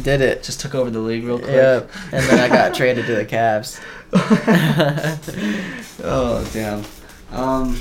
did 0.03 0.21
it. 0.21 0.43
Just 0.43 0.61
took 0.61 0.75
over 0.75 0.91
the 0.91 0.99
league 1.01 1.25
real 1.25 1.39
quick. 1.39 1.51
Yep, 1.51 1.91
and 2.13 2.25
then 2.25 2.39
I 2.41 2.49
got 2.49 2.75
traded 2.79 3.07
to 3.07 3.15
the 3.15 3.25
Cavs. 3.25 3.81
oh 6.05 6.49
damn. 6.53 6.85
Um, 7.33 7.81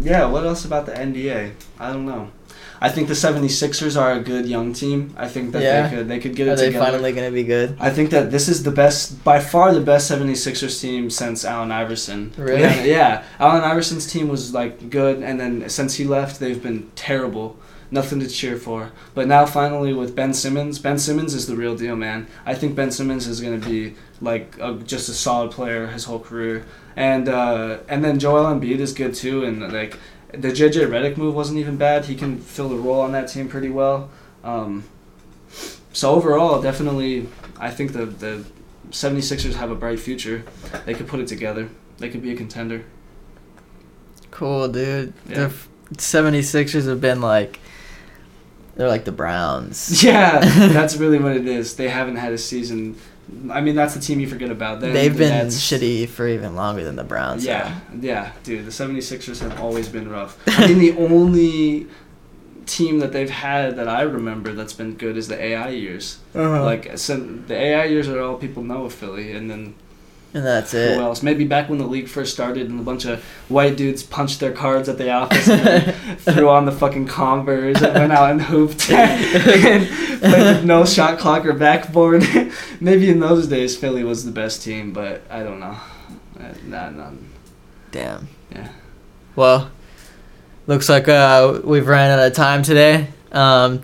yeah. 0.00 0.24
What 0.26 0.44
else 0.44 0.64
about 0.64 0.86
the 0.86 0.92
NBA? 0.92 1.52
I 1.78 1.92
don't 1.92 2.06
know. 2.06 2.30
I 2.82 2.88
think 2.88 3.08
the 3.08 3.14
76ers 3.14 4.00
are 4.00 4.12
a 4.12 4.20
good 4.20 4.46
young 4.46 4.72
team. 4.72 5.14
I 5.18 5.28
think 5.28 5.52
that 5.52 5.62
Yeah. 5.62 5.86
they 5.88 5.96
could 5.96 6.08
they 6.08 6.18
could 6.18 6.34
get 6.34 6.48
Are 6.48 6.52
it 6.52 6.56
they 6.56 6.66
together. 6.68 6.84
finally 6.86 7.12
gonna 7.12 7.30
be 7.30 7.44
good? 7.44 7.76
I 7.78 7.90
think 7.90 8.08
that 8.10 8.30
this 8.30 8.48
is 8.48 8.62
the 8.62 8.70
best, 8.70 9.22
by 9.22 9.38
far 9.38 9.74
the 9.74 9.80
best 9.82 10.10
76ers 10.10 10.80
team 10.80 11.10
since 11.10 11.44
Allen 11.44 11.70
Iverson. 11.70 12.32
Really? 12.38 12.62
Yeah, 12.62 12.82
yeah. 12.84 13.22
Allen 13.38 13.62
Iverson's 13.62 14.06
team 14.10 14.28
was 14.28 14.54
like 14.54 14.88
good, 14.88 15.22
and 15.22 15.38
then 15.38 15.68
since 15.68 15.96
he 15.96 16.04
left, 16.04 16.40
they've 16.40 16.62
been 16.62 16.90
terrible. 16.96 17.58
Nothing 17.90 18.20
to 18.20 18.28
cheer 18.28 18.56
for. 18.56 18.92
But 19.14 19.26
now 19.26 19.46
finally 19.46 19.92
with 19.92 20.14
Ben 20.14 20.32
Simmons, 20.32 20.78
Ben 20.78 20.98
Simmons 20.98 21.34
is 21.34 21.46
the 21.46 21.56
real 21.56 21.76
deal, 21.76 21.96
man. 21.96 22.28
I 22.46 22.54
think 22.54 22.76
Ben 22.76 22.90
Simmons 22.92 23.26
is 23.26 23.40
going 23.40 23.60
to 23.60 23.68
be 23.68 23.96
like 24.20 24.56
a, 24.60 24.74
just 24.74 25.08
a 25.08 25.12
solid 25.12 25.50
player 25.50 25.88
his 25.88 26.04
whole 26.04 26.20
career, 26.20 26.64
and 26.94 27.28
uh, 27.28 27.78
and 27.88 28.04
then 28.04 28.18
Joel 28.18 28.44
Embiid 28.44 28.78
is 28.78 28.92
good 28.92 29.14
too, 29.14 29.44
and 29.44 29.72
like 29.72 29.98
the 30.32 30.48
JJ 30.48 30.88
Redick 30.88 31.16
move 31.16 31.34
wasn't 31.34 31.58
even 31.58 31.76
bad. 31.76 32.04
He 32.04 32.14
can 32.14 32.38
fill 32.38 32.68
the 32.68 32.76
role 32.76 33.00
on 33.00 33.12
that 33.12 33.28
team 33.28 33.48
pretty 33.48 33.70
well. 33.70 34.10
Um, 34.44 34.84
so 35.92 36.10
overall, 36.12 36.62
definitely, 36.62 37.28
I 37.58 37.70
think 37.70 37.92
the 37.92 38.06
the 38.06 38.44
76ers 38.90 39.54
have 39.54 39.70
a 39.70 39.74
bright 39.74 40.00
future. 40.00 40.44
They 40.84 40.94
could 40.94 41.08
put 41.08 41.20
it 41.20 41.28
together. 41.28 41.68
They 41.98 42.08
could 42.08 42.22
be 42.22 42.32
a 42.32 42.36
contender. 42.36 42.84
Cool, 44.30 44.68
dude. 44.68 45.12
Yeah. 45.28 45.34
The 45.34 45.44
f- 45.44 45.68
76ers 45.92 46.86
have 46.86 47.00
been 47.00 47.20
like 47.20 47.60
they're 48.80 48.88
like 48.88 49.04
the 49.04 49.12
Browns. 49.12 50.02
Yeah, 50.10 50.38
that's 50.40 50.96
really 50.96 51.18
what 51.18 51.36
it 51.36 51.46
is. 51.46 51.76
They 51.76 51.90
haven't 51.90 52.16
had 52.16 52.32
a 52.32 52.38
season. 52.38 52.96
I 53.50 53.60
mean, 53.60 53.74
that's 53.76 53.92
the 53.92 54.00
team 54.00 54.20
you 54.20 54.26
forget 54.26 54.50
about. 54.50 54.80
Then 54.80 54.94
They've 54.94 55.12
the 55.12 55.18
been 55.18 55.44
Nets- 55.44 55.60
shitty 55.60 56.08
for 56.08 56.26
even 56.26 56.56
longer 56.56 56.82
than 56.82 56.96
the 56.96 57.04
Browns. 57.04 57.44
Yeah, 57.44 57.78
yeah, 58.00 58.32
dude. 58.42 58.64
The 58.64 58.70
76ers 58.70 59.40
have 59.40 59.60
always 59.60 59.86
been 59.86 60.08
rough. 60.08 60.38
I 60.46 60.68
mean, 60.68 60.78
the 60.78 60.92
only 60.96 61.88
team 62.64 63.00
that 63.00 63.12
they've 63.12 63.28
had 63.28 63.76
that 63.76 63.86
I 63.86 64.00
remember 64.00 64.54
that's 64.54 64.72
been 64.72 64.94
good 64.94 65.18
is 65.18 65.28
the 65.28 65.38
AI 65.38 65.68
years. 65.68 66.18
Uh-huh. 66.34 66.64
Like, 66.64 66.96
so 66.96 67.18
the 67.18 67.54
AI 67.54 67.84
years 67.84 68.08
are 68.08 68.22
all 68.22 68.36
people 68.38 68.62
know 68.62 68.86
of 68.86 68.94
Philly, 68.94 69.32
and 69.32 69.50
then 69.50 69.74
and 70.34 70.44
that's 70.44 70.72
who 70.72 70.78
it. 70.78 70.98
else? 70.98 71.22
Maybe 71.22 71.44
back 71.44 71.68
when 71.68 71.78
the 71.78 71.86
league 71.86 72.08
first 72.08 72.32
started 72.32 72.68
and 72.68 72.78
a 72.80 72.82
bunch 72.82 73.04
of 73.04 73.22
white 73.48 73.76
dudes 73.76 74.02
punched 74.02 74.40
their 74.40 74.52
cards 74.52 74.88
at 74.88 74.96
the 74.98 75.10
office 75.10 75.48
and 75.48 75.94
threw 76.20 76.48
on 76.48 76.66
the 76.66 76.72
fucking 76.72 77.06
Converse 77.06 77.82
and 77.82 77.94
went 77.94 78.12
out 78.12 78.30
and 78.30 78.42
hooped 78.42 78.90
and 78.90 79.88
played 80.20 80.56
with 80.56 80.64
no 80.64 80.84
shot 80.84 81.18
clock 81.18 81.44
or 81.44 81.52
backboard. 81.52 82.22
Maybe 82.80 83.10
in 83.10 83.20
those 83.20 83.46
days 83.48 83.76
Philly 83.76 84.04
was 84.04 84.24
the 84.24 84.32
best 84.32 84.62
team, 84.62 84.92
but 84.92 85.22
I 85.30 85.42
don't 85.42 85.60
know. 85.60 85.76
Uh, 86.38 86.52
Nah, 86.64 86.90
nah. 86.90 87.10
Damn. 87.90 88.28
Yeah. 88.52 88.68
Well, 89.36 89.70
looks 90.66 90.88
like 90.88 91.08
uh, 91.08 91.60
we've 91.64 91.86
ran 91.86 92.18
out 92.18 92.26
of 92.26 92.32
time 92.32 92.62
today. 92.62 93.08
Um, 93.32 93.82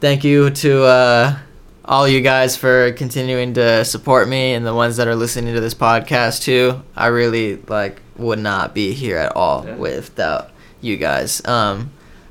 thank 0.00 0.24
you 0.24 0.50
to 0.50 0.84
uh, 0.84 1.38
all 1.84 2.08
you 2.08 2.20
guys 2.20 2.56
for 2.56 2.92
continuing 2.92 3.54
to 3.54 3.84
support 3.84 4.28
me 4.28 4.54
and 4.54 4.64
the 4.64 4.74
ones 4.74 4.96
that 4.96 5.06
are 5.08 5.14
listening 5.16 5.54
to 5.54 5.60
this 5.60 5.74
podcast 5.74 6.42
too. 6.42 6.82
I 6.96 7.08
really 7.08 7.56
like 7.68 8.00
would 8.16 8.38
not 8.38 8.74
be 8.74 8.92
here 8.92 9.18
at 9.18 9.34
all 9.36 9.64
Yeah. 9.66 9.74
without 9.76 10.50
you 10.80 10.96
guys. 10.96 11.44
Um, 11.46 11.90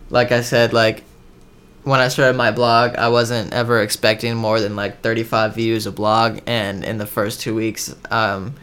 like 0.10 0.32
I 0.32 0.42
said, 0.42 0.74
like 0.74 1.04
when 1.84 2.00
I 2.00 2.08
started 2.08 2.38
my 2.38 2.52
blog, 2.52 2.96
I 2.96 3.10
wasn't 3.10 3.52
ever 3.54 3.82
expecting 3.82 4.36
more 4.36 4.60
than 4.60 4.76
like 4.76 5.02
35 5.02 5.56
views 5.56 5.86
a 5.86 5.92
blog, 5.92 6.40
and 6.48 6.84
in 6.84 6.98
the 6.98 7.06
first 7.06 7.42
two 7.42 7.54
weeks, 7.54 7.94
um, 8.10 8.56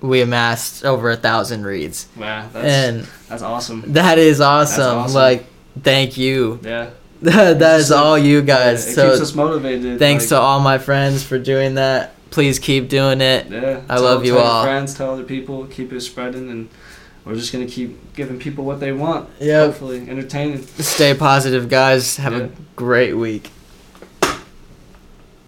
we 0.00 0.20
amassed 0.20 0.84
over 0.84 1.10
a 1.10 1.16
thousand 1.16 1.64
reads, 1.64 2.08
Wow, 2.16 2.48
that's 2.52 2.66
and 2.66 3.06
that's 3.28 3.42
awesome. 3.42 3.84
that 3.92 4.18
is 4.18 4.40
awesome. 4.40 4.98
awesome. 4.98 5.14
Like, 5.14 5.46
thank 5.82 6.16
you. 6.18 6.58
Yeah. 6.62 6.90
that 7.58 7.80
is 7.80 7.90
all 7.92 8.16
you 8.18 8.38
Yeah, 8.38 8.44
guys. 8.44 8.86
it 8.88 8.94
so 8.94 9.10
keeps 9.10 9.22
us 9.22 9.34
motivated. 9.34 9.98
thanks 9.98 10.24
like, 10.24 10.28
to 10.30 10.36
all 10.40 10.60
my 10.60 10.78
friends 10.78 11.22
for 11.24 11.38
doing 11.38 11.74
that. 11.74 12.12
Please 12.30 12.58
keep 12.58 12.88
doing 12.88 13.20
it. 13.20 13.48
Yeah. 13.50 13.80
I 13.88 13.94
tell- 13.96 14.04
love 14.04 14.24
you 14.24 14.32
tell 14.32 14.40
your 14.42 14.48
all. 14.50 14.64
friends, 14.64 14.94
tell 14.94 15.12
other 15.12 15.22
people, 15.24 15.66
keep 15.66 15.92
it 15.92 16.00
spreading, 16.02 16.50
and 16.50 16.68
we're 17.24 17.34
just 17.34 17.52
gonna 17.52 17.66
keep 17.66 18.14
giving 18.14 18.38
people 18.38 18.64
what 18.64 18.78
they 18.80 18.92
want. 18.92 19.28
Yeah, 19.40 19.64
Hopefully, 19.66 20.08
entertaining. 20.08 20.62
Stay 20.78 21.14
positive, 21.14 21.68
guys. 21.68 22.16
Have 22.18 22.32
Yeah. 22.34 22.38
a 22.44 22.48
great 22.76 23.14
week. 23.14 23.50